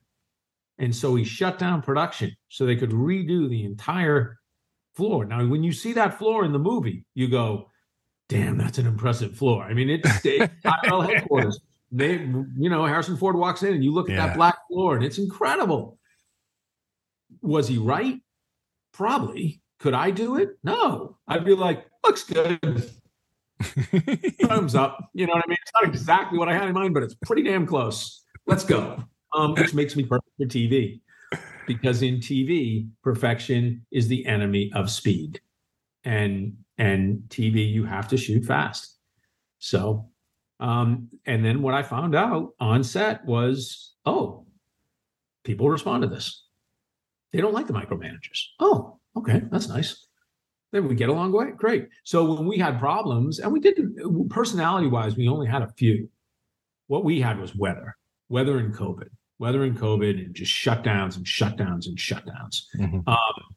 [0.78, 4.40] And so he shut down production so they could redo the entire
[4.94, 5.26] floor.
[5.26, 7.70] Now, when you see that floor in the movie, you go,
[8.28, 9.64] damn, that's an impressive floor.
[9.64, 10.22] I mean, it's
[10.64, 11.60] Tyrell headquarters.
[11.92, 12.14] They,
[12.58, 14.28] you know, Harrison Ford walks in and you look at yeah.
[14.28, 15.98] that black floor and it's incredible.
[17.42, 18.20] Was he right?
[18.92, 19.62] Probably.
[19.80, 20.58] Could I do it?
[20.64, 21.18] No.
[21.28, 22.90] I'd be like, looks good.
[24.42, 25.10] Thumbs up.
[25.14, 25.58] You know what I mean?
[25.62, 28.24] It's not exactly what I had in mind, but it's pretty damn close.
[28.48, 29.04] Let's go.
[29.34, 31.02] Um, which makes me perfect for TV.
[31.68, 35.42] Because in TV, perfection is the enemy of speed.
[36.04, 38.98] And and TV, you have to shoot fast.
[39.60, 40.10] So
[40.60, 44.46] um, and then what I found out on set was, oh,
[45.44, 46.44] people respond to this.
[47.34, 48.42] They don't like the micromanagers.
[48.60, 50.08] Oh, okay, that's nice.
[50.72, 51.58] Then we get along great.
[51.58, 51.88] Great.
[52.04, 56.10] So when we had problems, and we didn't, personality wise, we only had a few.
[56.88, 57.96] What we had was weather,
[58.30, 59.10] weather and COVID,
[59.40, 62.64] weather and COVID, and just shutdowns and shutdowns and shutdowns.
[62.78, 63.08] Mm-hmm.
[63.08, 63.56] Um,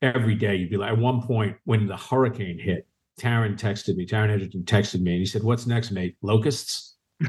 [0.00, 2.86] every day, you'd be like, at one point when the hurricane hit,
[3.20, 4.06] Taron texted me.
[4.06, 6.16] Taron Egerton texted me, and he said, "What's next, mate?
[6.22, 6.96] Locusts."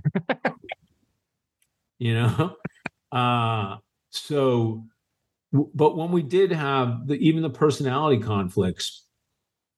[1.99, 2.55] you know,
[3.11, 3.77] uh,
[4.09, 4.85] so
[5.73, 9.04] but when we did have the, even the personality conflicts,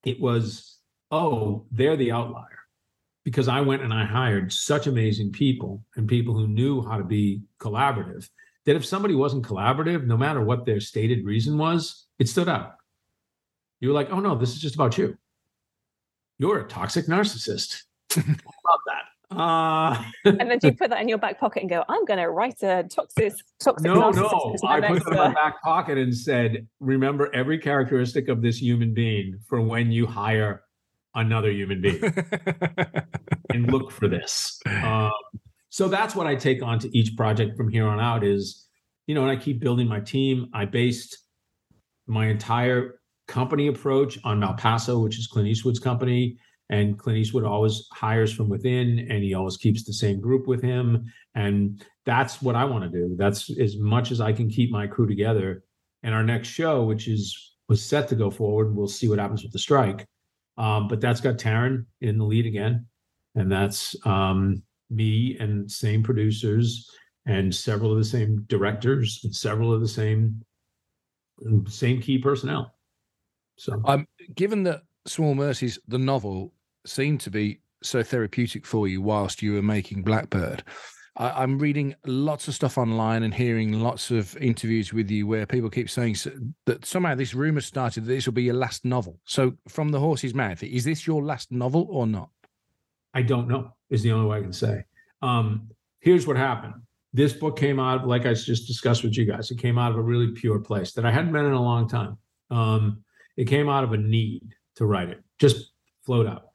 [0.08, 0.80] it was,
[1.12, 2.46] oh, they're the outlier.
[3.26, 7.04] Because I went and I hired such amazing people and people who knew how to
[7.04, 8.30] be collaborative
[8.66, 12.76] that if somebody wasn't collaborative, no matter what their stated reason was, it stood out.
[13.82, 15.18] You were like, oh no, this is just about you.
[16.38, 17.84] You're a toxic narcissist.
[19.38, 20.30] about that.
[20.30, 22.20] Uh, and then do you put that in your back pocket and go, I'm going
[22.20, 23.84] to write a toxic, toxic.
[23.84, 24.56] No, no.
[24.66, 28.94] I put it in my back pocket and said, remember every characteristic of this human
[28.94, 30.64] being for when you hire
[31.16, 32.02] another human being
[33.54, 34.60] and look for this.
[34.84, 35.12] Um,
[35.70, 38.68] so that's what I take on to each project from here on out is,
[39.08, 40.50] you know, and I keep building my team.
[40.54, 41.18] I based
[42.08, 46.38] my entire company approach on Malpaso, which is Clint Eastwood's company
[46.70, 50.62] and Clint Eastwood always hires from within and he always keeps the same group with
[50.62, 51.06] him.
[51.36, 53.16] And that's what I want to do.
[53.18, 55.64] That's as much as I can keep my crew together.
[56.04, 59.44] And our next show, which is was set to go forward, we'll see what happens
[59.44, 60.06] with the strike.
[60.58, 62.86] Um, but that's got Taron in the lead again.
[63.36, 66.90] And that's um, me and same producers
[67.26, 70.44] and several of the same directors and several of the same
[71.68, 72.74] same key personnel.
[73.58, 76.54] So, um, given that Small Mercies, the novel,
[76.88, 80.64] seemed to be so therapeutic for you whilst you were making Blackbird,
[81.18, 85.46] I, am reading lots of stuff online and hearing lots of interviews with you where
[85.46, 86.16] people keep saying
[86.66, 89.20] that somehow this rumor started that this will be your last novel.
[89.26, 92.30] So, from the horse's mouth, is this your last novel or not?
[93.14, 93.74] I don't know.
[93.90, 94.84] Is the only way I can say.
[95.22, 95.72] Um,
[96.02, 96.76] here's what happened.
[97.14, 99.50] This book came out, like I just discussed with you guys.
[99.50, 101.88] It came out of a really pure place that I hadn't been in a long
[101.88, 102.18] time.
[102.52, 103.04] Um,
[103.38, 104.44] it came out of a need
[104.76, 105.72] to write it, just
[106.06, 106.47] float out.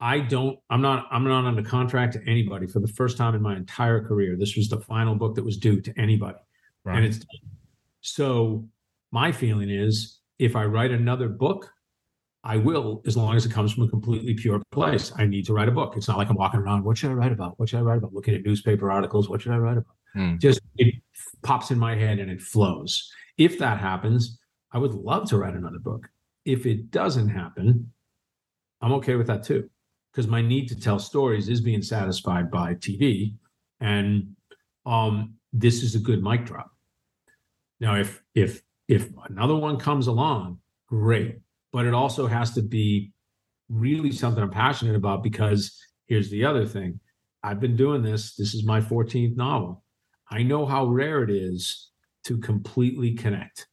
[0.00, 3.42] I don't, I'm not, I'm not under contract to anybody for the first time in
[3.42, 4.36] my entire career.
[4.36, 6.38] This was the final book that was due to anybody.
[6.84, 6.96] Right.
[6.96, 7.24] And it's
[8.00, 8.66] so
[9.12, 11.70] my feeling is if I write another book,
[12.42, 15.12] I will, as long as it comes from a completely pure place.
[15.16, 15.94] I need to write a book.
[15.98, 17.58] It's not like I'm walking around, what should I write about?
[17.58, 18.14] What should I write about?
[18.14, 19.96] Looking at newspaper articles, what should I write about?
[20.14, 20.38] Hmm.
[20.38, 20.94] Just it
[21.42, 23.12] pops in my head and it flows.
[23.36, 24.38] If that happens,
[24.72, 26.08] I would love to write another book.
[26.46, 27.92] If it doesn't happen,
[28.80, 29.68] I'm okay with that too
[30.12, 33.34] because my need to tell stories is being satisfied by TV,
[33.80, 34.34] and
[34.86, 36.70] um, this is a good mic drop.
[37.80, 40.58] Now, if if if another one comes along,
[40.88, 41.38] great,
[41.72, 43.12] but it also has to be
[43.68, 47.00] really something I'm passionate about because here's the other thing:
[47.42, 48.34] I've been doing this.
[48.34, 49.84] This is my 14th novel.
[50.30, 51.90] I know how rare it is
[52.24, 53.66] to completely connect,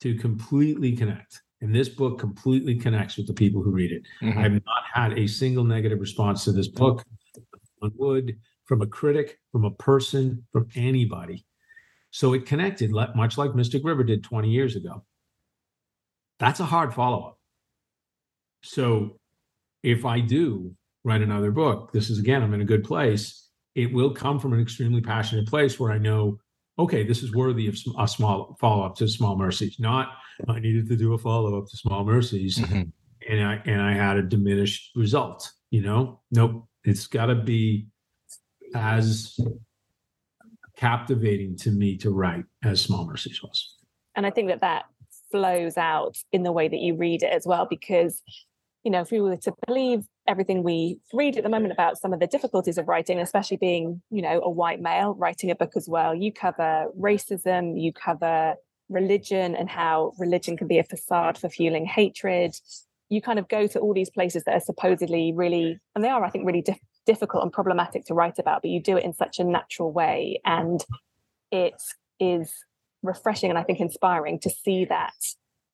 [0.00, 1.42] to completely connect.
[1.60, 4.02] And this book completely connects with the people who read it.
[4.22, 4.38] Mm-hmm.
[4.38, 7.04] I've not had a single negative response to this book
[7.82, 11.44] on wood from a critic, from a person, from anybody.
[12.12, 15.04] So it connected, much like Mystic River did 20 years ago.
[16.38, 17.38] That's a hard follow up.
[18.62, 19.18] So
[19.82, 23.48] if I do write another book, this is again, I'm in a good place.
[23.74, 26.38] It will come from an extremely passionate place where I know,
[26.78, 30.08] okay, this is worthy of a small follow up to Small Mercies, not
[30.48, 32.82] I needed to do a follow up to Small Mercies, mm-hmm.
[33.28, 35.50] and I and I had a diminished result.
[35.70, 36.66] You know, nope.
[36.84, 37.88] It's got to be
[38.74, 39.38] as
[40.76, 43.76] captivating to me to write as Small Mercies was.
[44.16, 44.84] And I think that that
[45.30, 48.22] flows out in the way that you read it as well, because
[48.84, 52.12] you know, if we were to believe everything we read at the moment about some
[52.12, 55.72] of the difficulties of writing, especially being, you know, a white male writing a book
[55.76, 58.54] as well, you cover racism, you cover
[58.90, 62.54] religion and how religion can be a facade for fueling hatred.
[63.08, 66.24] You kind of go to all these places that are supposedly really, and they are,
[66.24, 69.14] I think, really dif- difficult and problematic to write about, but you do it in
[69.14, 70.40] such a natural way.
[70.44, 70.84] And
[71.50, 71.80] it
[72.18, 72.52] is
[73.02, 75.14] refreshing and I think inspiring to see that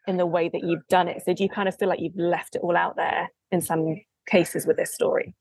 [0.07, 1.23] in the way that you've done it.
[1.25, 3.97] So do you kind of feel like you've left it all out there in some
[4.29, 5.35] cases with this story?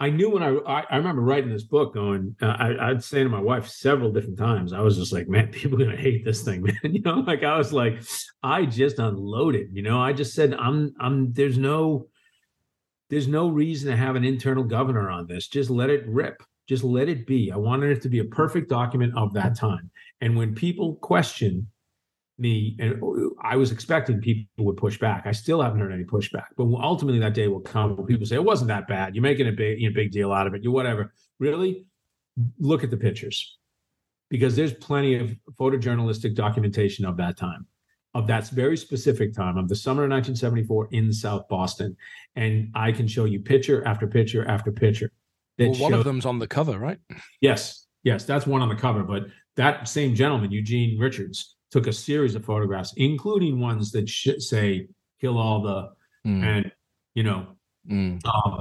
[0.00, 3.22] I knew when I, I, I remember writing this book going, uh, I, I'd say
[3.22, 6.24] to my wife several different times, I was just like, man, people are gonna hate
[6.24, 6.76] this thing, man.
[6.92, 8.02] You know, like I was like,
[8.42, 9.68] I just unloaded.
[9.72, 11.32] You know, I just said, I'm, I'm.
[11.32, 12.08] There's no,
[13.08, 15.48] there's no reason to have an internal governor on this.
[15.48, 16.42] Just let it rip.
[16.68, 17.50] Just let it be.
[17.50, 19.90] I wanted it to be a perfect document of that time.
[20.20, 21.68] And when people question
[22.38, 25.26] me and uh, i was expecting people would push back.
[25.26, 28.36] I still haven't heard any pushback but ultimately that day will come when people say
[28.36, 29.14] it wasn't that bad.
[29.14, 30.62] You're making a big you know, big deal out of it.
[30.62, 31.12] You whatever.
[31.38, 31.86] Really
[32.58, 33.58] look at the pictures
[34.30, 37.66] because there's plenty of photojournalistic documentation of that time
[38.14, 41.96] of that very specific time of the summer of 1974 in south boston.
[42.36, 45.12] And i can show you picture after picture after picture
[45.58, 46.98] well, one of them's on the cover right?
[47.40, 49.24] Yes yes that's one on the cover but
[49.56, 54.86] that same gentleman eugene richards took a series of photographs, including ones that say
[55.20, 55.88] kill all the
[56.28, 56.44] mm.
[56.44, 56.70] and
[57.14, 57.46] you know
[57.90, 58.20] mm.
[58.24, 58.60] uh,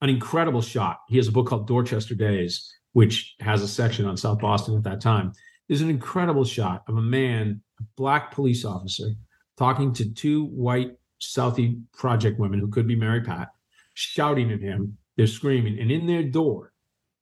[0.00, 1.00] an incredible shot.
[1.08, 4.82] He has a book called Dorchester Days, which has a section on South Boston at
[4.84, 5.32] that time.
[5.68, 9.10] There's an incredible shot of a man, a black police officer,
[9.56, 13.48] talking to two white Southie project women who could be Mary Pat,
[13.94, 14.96] shouting at him.
[15.16, 16.72] They're screaming, and in their door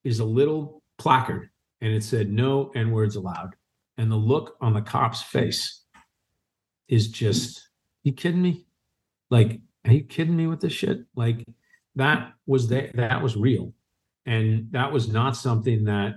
[0.04, 3.54] is a little placard, and it said "No N words allowed."
[3.96, 5.82] And the look on the cop's face
[6.88, 7.68] is just
[8.02, 8.66] you kidding me?
[9.30, 11.04] Like are you kidding me with this shit?
[11.14, 11.44] Like
[11.96, 13.72] that was that that was real.
[14.26, 16.14] And that was not something that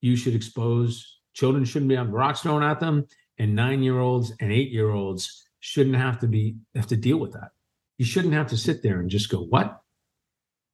[0.00, 1.20] you should expose.
[1.32, 3.06] Children shouldn't be on rocks thrown at them
[3.38, 7.18] and nine year olds and eight year olds shouldn't have to be have to deal
[7.18, 7.50] with that.
[7.96, 9.80] You shouldn't have to sit there and just go what?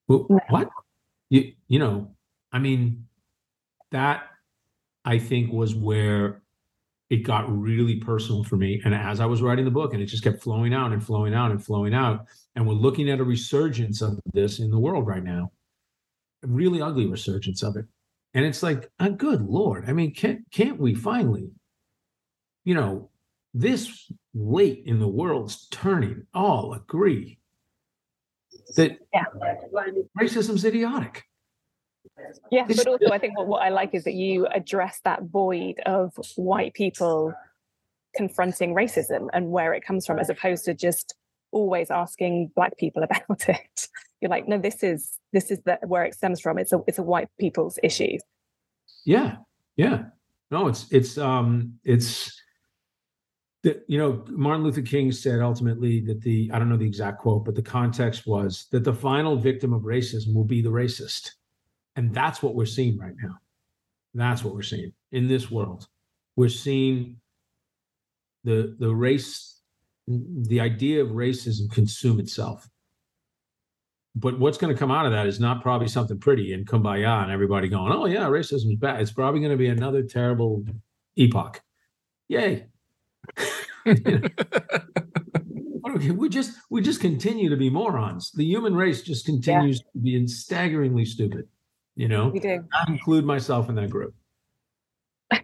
[0.06, 0.68] What?
[1.30, 2.14] You you know
[2.52, 3.06] i mean
[3.90, 4.24] that
[5.04, 6.42] I think was where
[7.10, 8.80] it got really personal for me.
[8.84, 11.34] And as I was writing the book, and it just kept flowing out and flowing
[11.34, 12.26] out and flowing out,
[12.56, 15.52] and we're looking at a resurgence of this in the world right now,
[16.42, 17.84] a really ugly resurgence of it.
[18.32, 19.84] And it's like, oh, good lord!
[19.88, 21.50] I mean, can't can't we finally,
[22.64, 23.10] you know,
[23.52, 27.38] this late in the world's turning, all agree
[28.76, 29.24] that Yeah.
[30.18, 31.24] racism's idiotic.
[32.50, 35.80] Yeah, but also I think what, what I like is that you address that void
[35.86, 37.34] of white people
[38.14, 41.14] confronting racism and where it comes from, as opposed to just
[41.50, 43.88] always asking black people about it.
[44.20, 46.58] You're like, no, this is this is the, where it stems from.
[46.58, 48.18] It's a it's a white people's issue.
[49.04, 49.36] Yeah,
[49.76, 50.04] yeah.
[50.50, 52.40] No, it's it's um it's
[53.62, 57.20] the you know Martin Luther King said ultimately that the I don't know the exact
[57.20, 61.30] quote, but the context was that the final victim of racism will be the racist,
[61.96, 63.36] and that's what we're seeing right now.
[64.14, 65.86] That's what we're seeing in this world.
[66.36, 67.16] We're seeing
[68.44, 69.60] the the race,
[70.06, 72.68] the idea of racism consume itself.
[74.16, 77.24] But what's going to come out of that is not probably something pretty and kumbaya
[77.24, 79.00] and everybody going, oh yeah, racism is bad.
[79.00, 80.64] It's probably going to be another terrible
[81.16, 81.60] epoch.
[82.28, 82.66] Yay.
[85.96, 88.32] Okay, we just we just continue to be morons.
[88.32, 91.46] The human race just continues to be staggeringly stupid.
[91.96, 92.64] You know, We do.
[92.72, 94.14] I include myself in that group.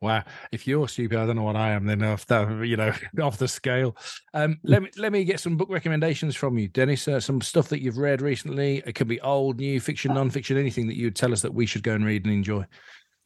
[0.00, 0.22] wow.
[0.52, 2.92] If you're stupid, I don't know what I am then off the you know
[3.22, 3.96] off the scale.
[4.34, 7.08] Um, let me let me get some book recommendations from you, Dennis.
[7.08, 8.82] Uh, some stuff that you've read recently.
[8.86, 11.66] It could be old, new, fiction, non-fiction, anything that you would tell us that we
[11.66, 12.64] should go and read and enjoy.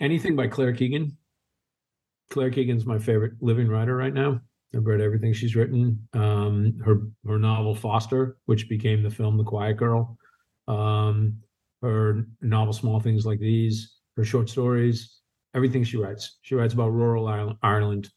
[0.00, 1.16] Anything by Claire Keegan.
[2.30, 4.40] Claire Keegan's my favorite living writer right now.
[4.74, 6.08] I've read everything she's written.
[6.14, 10.16] Um, her her novel Foster, which became the film The Quiet Girl.
[10.68, 11.38] Um,
[11.82, 13.96] her novel Small Things Like These.
[14.16, 15.20] Her short stories.
[15.54, 16.38] Everything she writes.
[16.42, 17.28] She writes about rural
[17.62, 18.10] Ireland,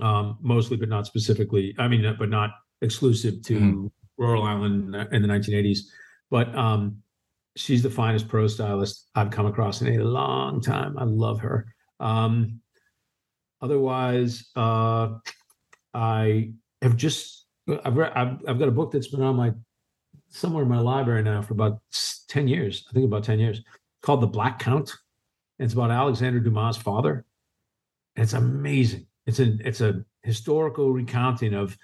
[0.00, 1.74] um, mostly, but not specifically.
[1.78, 2.50] I mean, but not
[2.82, 3.90] exclusive to Mhm.
[4.18, 5.90] rural Ireland in the 1980s.
[6.30, 7.02] But um,
[7.56, 10.96] she's the finest prose stylist I've come across in a long time.
[10.98, 11.66] I love her.
[12.00, 12.60] Um,
[13.60, 15.18] otherwise, uh,
[15.94, 16.52] I
[16.82, 17.46] have just
[17.84, 19.52] I've read I've, I've got a book that's been on my
[20.36, 21.80] somewhere in my library now for about
[22.28, 22.84] ten years.
[22.88, 23.62] I think about ten years,
[24.02, 24.92] called The Black Count.
[25.58, 27.24] It's about Alexander Dumas' father.
[28.14, 29.06] And it's amazing.
[29.26, 31.76] It's a it's a historical recounting of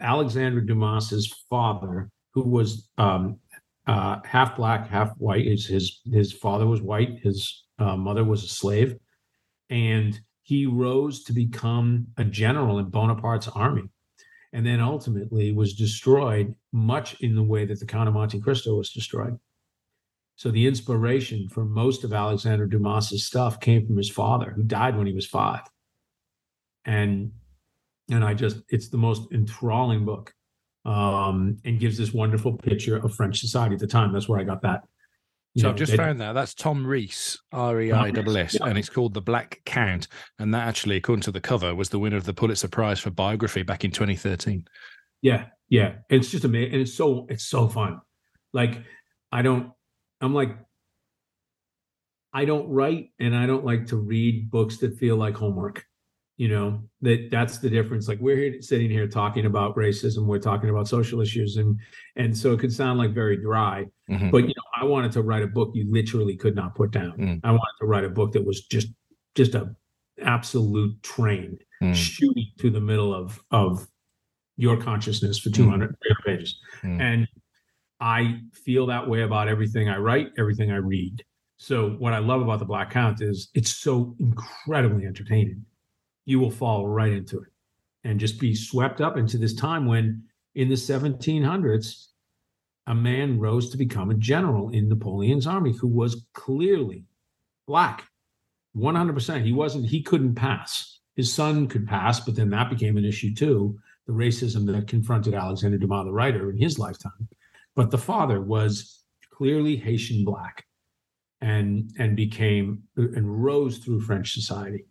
[0.00, 3.38] Alexander Dumas's father, who was um,
[3.86, 5.46] uh, half black, half white.
[5.46, 7.18] His his his father was white.
[7.22, 8.96] His uh, mother was a slave,
[9.70, 13.88] and he rose to become a general in Bonaparte's army,
[14.54, 18.76] and then ultimately was destroyed, much in the way that the Count of Monte Cristo
[18.76, 19.36] was destroyed.
[20.36, 24.96] So the inspiration for most of Alexander Dumas's stuff came from his father, who died
[24.96, 25.62] when he was five,
[26.84, 27.32] and
[28.10, 30.32] and I just it's the most enthralling book
[30.84, 34.12] um, and gives this wonderful picture of French society at the time.
[34.12, 34.84] That's where I got that.
[35.56, 38.88] So I've just found that that's Tom Reiss, R E I S S, and it's
[38.88, 40.08] called The Black Count.
[40.40, 43.10] And that actually, according to the cover, was the winner of the Pulitzer Prize for
[43.10, 44.66] biography back in 2013.
[45.22, 45.96] Yeah, yeah.
[46.10, 48.00] It's just amazing, and it's so it's so fun.
[48.52, 48.82] Like
[49.30, 49.70] I don't,
[50.20, 50.56] I'm like,
[52.32, 55.84] I don't write, and I don't like to read books that feel like homework.
[56.36, 58.08] You know that that's the difference.
[58.08, 61.78] Like we're here sitting here talking about racism, we're talking about social issues, and
[62.16, 63.84] and so it could sound like very dry.
[64.10, 64.32] Mhm.
[64.32, 64.52] But
[64.84, 67.12] I wanted to write a book you literally could not put down.
[67.18, 67.40] Mm.
[67.42, 68.88] I wanted to write a book that was just
[69.34, 69.74] just a
[70.22, 71.92] absolute train Mm.
[71.94, 73.86] shooting through the middle of of
[74.56, 77.00] your consciousness for 200 300 pages Mm.
[77.00, 77.28] and
[78.00, 81.24] i feel that way about everything i write everything i read
[81.56, 85.64] so what i love about the black count is it's so incredibly entertaining
[86.26, 87.50] you will fall right into it
[88.04, 90.22] and just be swept up into this time when
[90.54, 92.06] in the 1700s
[92.86, 97.04] a man rose to become a general in napoleon's army who was clearly
[97.66, 98.04] black.
[98.76, 100.98] 100% he wasn't he couldn't pass.
[101.16, 105.32] His son could pass but then that became an issue too the racism that confronted
[105.32, 107.28] alexander dumas the writer in his lifetime.
[107.74, 110.64] But the father was clearly haitian black
[111.40, 114.84] and and became and rose through french society.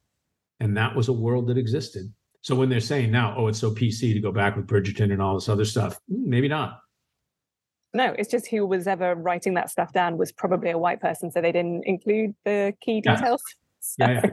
[0.59, 2.13] And that was a world that existed.
[2.41, 5.21] So when they're saying now oh it's so pc to go back with bridgerton and
[5.21, 6.82] all this other stuff mm, maybe not
[7.93, 11.31] No, it's just who was ever writing that stuff down was probably a white person,
[11.31, 13.15] so they didn't include the key Yeah.
[13.15, 13.41] details.
[13.79, 14.31] So, yeah, yeah.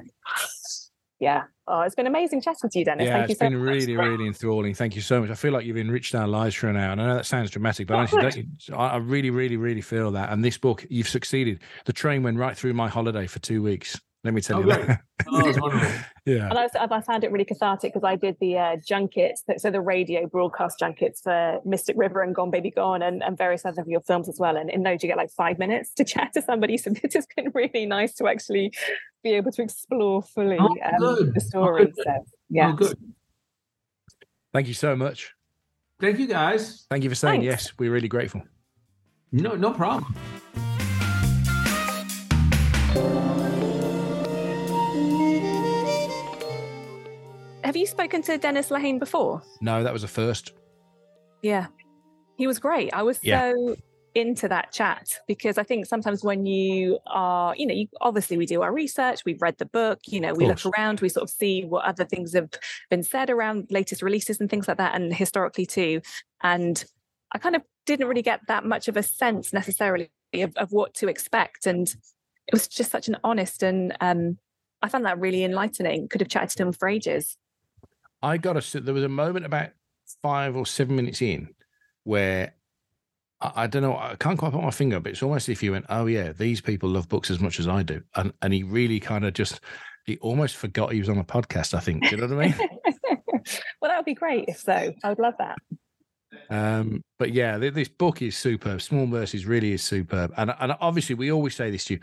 [1.18, 1.42] yeah.
[1.66, 3.06] Oh, it's been amazing chatting to you, Dennis.
[3.06, 3.68] Yeah, Thank you it's so been much.
[3.74, 4.74] really, really enthralling.
[4.74, 5.30] Thank you so much.
[5.30, 6.92] I feel like you've enriched our lives for an hour.
[6.92, 8.36] And I know that sounds dramatic, but Oh, honestly, don't
[8.68, 10.32] you- I I really, really, really feel that.
[10.32, 11.60] And this book, you've succeeded.
[11.84, 14.00] The train went right through my holiday for two weeks.
[14.22, 14.86] Let me tell Oh, you great.
[14.86, 15.00] that.
[15.28, 15.88] Oh, it's wonderful.
[16.26, 16.48] yeah.
[16.50, 19.70] And I, was- I found it really cathartic because I did the uh, junkets, so
[19.70, 23.80] the radio broadcast junkets for Mystic River and Gone Baby Gone and, and various other
[23.80, 24.58] of your films as well.
[24.58, 26.76] And in those, you get like five minutes to chat to somebody.
[26.76, 28.72] So it's just been really nice to actually
[29.24, 31.34] be able to explore fully Oh, um, good.
[31.34, 31.84] the Oh, story.
[31.86, 31.94] good.
[32.04, 32.72] So, yeah.
[32.72, 32.98] Oh, good.
[34.52, 35.32] Thank you so much.
[35.98, 36.86] Thank you, guys.
[36.90, 37.64] Thank you for saying Thanks.
[37.66, 37.72] yes.
[37.78, 38.42] We're really grateful.
[39.32, 40.14] No, no problem.
[47.70, 49.44] Have you spoken to Dennis Lehane before?
[49.60, 50.54] No, that was a first.
[51.40, 51.68] Yeah.
[52.36, 52.92] He was great.
[52.92, 53.52] I was Yeah.
[53.52, 53.76] so
[54.16, 58.44] into that chat because I think sometimes when you are, you know, you, obviously we
[58.44, 61.30] do our research, we've read the book, you know, we look around, we sort of
[61.30, 62.48] see what other things have
[62.90, 66.00] been said around latest releases and things like that, and historically too.
[66.42, 66.84] And
[67.30, 70.92] I kind of didn't really get that much of a sense necessarily of, of what
[70.94, 71.68] to expect.
[71.68, 74.38] And it was just such an honest and um,
[74.82, 76.08] I found that really enlightening.
[76.08, 77.36] Could have chatted to him for ages.
[78.22, 78.80] I got a.
[78.80, 79.70] There was a moment about
[80.22, 81.48] five or seven minutes in
[82.04, 82.54] where
[83.40, 83.96] I, I don't know.
[83.96, 86.60] I can't quite put my finger, but it's almost if you went, "Oh yeah, these
[86.60, 89.60] people love books as much as I do," and and he really kind of just
[90.04, 91.74] he almost forgot he was on a podcast.
[91.74, 92.04] I think.
[92.04, 92.54] Do you know what I mean?
[93.80, 94.92] well, that would be great if so.
[95.02, 95.58] I would love that.
[96.48, 98.82] Um, but yeah, th- this book is superb.
[98.82, 102.00] Small Mercies really is superb, and and obviously we always say this to you: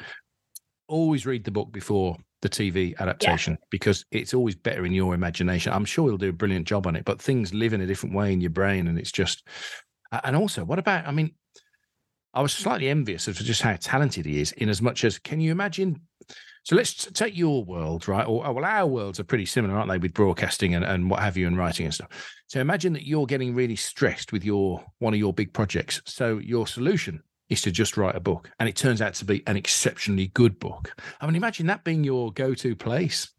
[0.87, 5.73] always read the book before the TV adaptation because it's always better in your imagination.
[5.73, 8.15] I'm sure he'll do a brilliant job on it, but things live in a different
[8.15, 9.43] way in your brain, and it's just.
[10.23, 11.05] And also, what about?
[11.05, 11.31] I mean,
[12.33, 14.51] I was slightly envious of just how talented he is.
[14.53, 16.01] In as much as, can you imagine?
[16.63, 18.27] So let's take your world, right?
[18.27, 21.21] Or uh, well, our worlds are pretty similar, aren't they, with broadcasting and, and what
[21.21, 22.09] have you, and writing and stuff.
[22.47, 26.01] So imagine that you're getting really stressed with your one of your big projects.
[26.05, 29.43] So your solution is to just write a book, and it turns out to be
[29.47, 30.95] an exceptionally good book.
[31.21, 33.29] I mean, imagine that being your go-to place.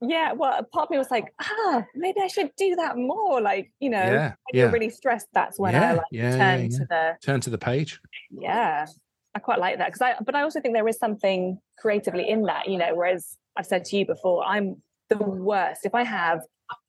[0.00, 3.40] Yeah, well, part of me was like, ah, maybe I should do that more.
[3.40, 4.62] Like, you know, yeah, when yeah.
[4.62, 6.78] you're really stressed, that's when I like yeah, turn yeah, yeah.
[6.78, 8.00] to the Turn to the page.
[8.30, 8.86] yeah.
[9.34, 12.42] I quite like that because I, but I also think there is something creatively in
[12.44, 12.94] that, you know.
[12.94, 15.82] Whereas I've said to you before, I'm the worst.
[15.84, 16.40] If I have,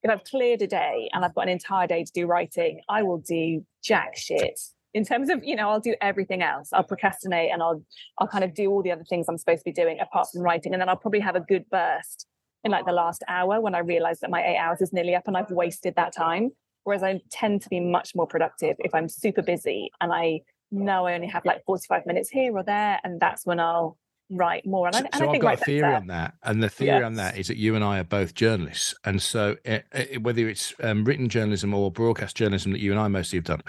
[0.04, 3.04] if I've cleared a day and I've got an entire day to do writing, I
[3.04, 4.60] will do jack shit.
[4.94, 6.70] In terms of, you know, I'll do everything else.
[6.74, 7.84] I'll procrastinate and I'll,
[8.18, 10.42] I'll kind of do all the other things I'm supposed to be doing apart from
[10.42, 12.26] writing, and then I'll probably have a good burst
[12.64, 15.28] in like the last hour when I realize that my eight hours is nearly up
[15.28, 16.52] and I've wasted that time.
[16.84, 21.08] Whereas I tend to be much more productive if I'm super busy and I know
[21.08, 23.98] I only have like 45 minutes here or there, and that's when I'll
[24.30, 24.88] write more.
[24.88, 27.04] And I, So, and I so I've got a theory on that, and the theory
[27.04, 30.48] on that is that you and I are both journalists, and so uh, uh, whether
[30.48, 33.62] it's um, written journalism or broadcast journalism that you and I mostly have done,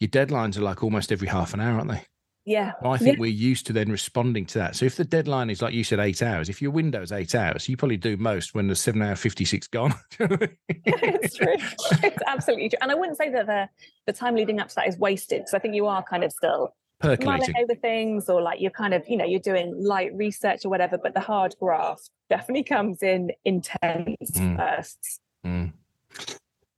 [0.00, 2.02] your deadlines are like almost every half an hour, aren't they?
[2.44, 2.74] Yeah.
[2.80, 4.76] And I think we're used to then responding to that.
[4.76, 7.34] So if the deadline is like you said, eight hours, if your window is eight
[7.34, 9.94] hours, you probably do most when the seven hour fifty six gone.
[10.20, 11.56] it's true.
[12.04, 12.78] It's absolutely true.
[12.82, 13.68] And I wouldn't say that the,
[14.06, 16.30] the time leading up to that is wasted because I think you are kind of
[16.30, 17.56] still Percolating.
[17.60, 20.98] over things or like you're kind of, you know, you're doing light research or whatever,
[20.98, 24.56] but the hard graft definitely comes in intense Mm.
[24.56, 25.18] bursts.
[25.44, 25.72] Mm.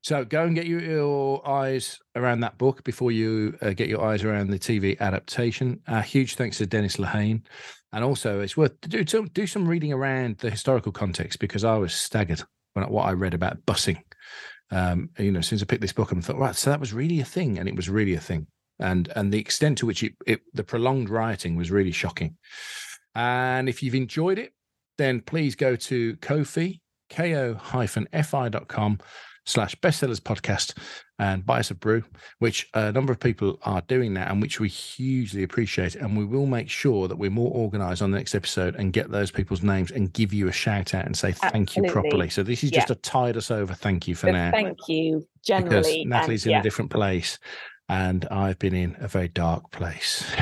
[0.08, 4.24] So go and get your, eyes around that book before you uh, get your eyes
[4.24, 5.80] around the TV adaptation.
[5.86, 7.42] Uh, huge thanks to Dennis Lehane,
[7.92, 11.92] and also it's worth do do some reading around the historical context because I was
[11.92, 12.42] staggered
[12.72, 14.00] when what I read about busing.
[14.70, 17.20] Um, you know, since I picked this book, and thought, right, so that was really
[17.20, 18.46] a thing, and it was really a thing,
[18.78, 22.38] and and the extent to which it, it the prolonged rioting was really shocking.
[23.14, 24.54] And if you've enjoyed it,
[24.96, 26.80] then please go to Ko-fi
[27.10, 28.98] ko-fi.com
[29.48, 30.76] slash bestsellers podcast
[31.18, 32.04] and buy us a brew,
[32.38, 35.96] which a number of people are doing now and which we hugely appreciate.
[35.96, 39.10] And we will make sure that we're more organized on the next episode and get
[39.10, 42.28] those people's names and give you a shout out and say thank you properly.
[42.28, 44.50] So this is just a tide us over thank you for So now.
[44.50, 46.02] thank you because generally.
[46.02, 46.60] and Natalie's in yeah.
[46.60, 47.38] a different place
[47.88, 50.24] and I've been in a very dark place.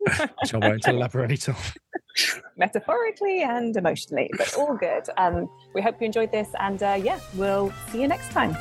[0.40, 1.56] which I won't elaborate on.
[2.56, 5.04] metaphorically and emotionally, but all good.
[5.16, 8.56] Um, we hope you enjoyed this, and uh, yeah, we'll see you next time.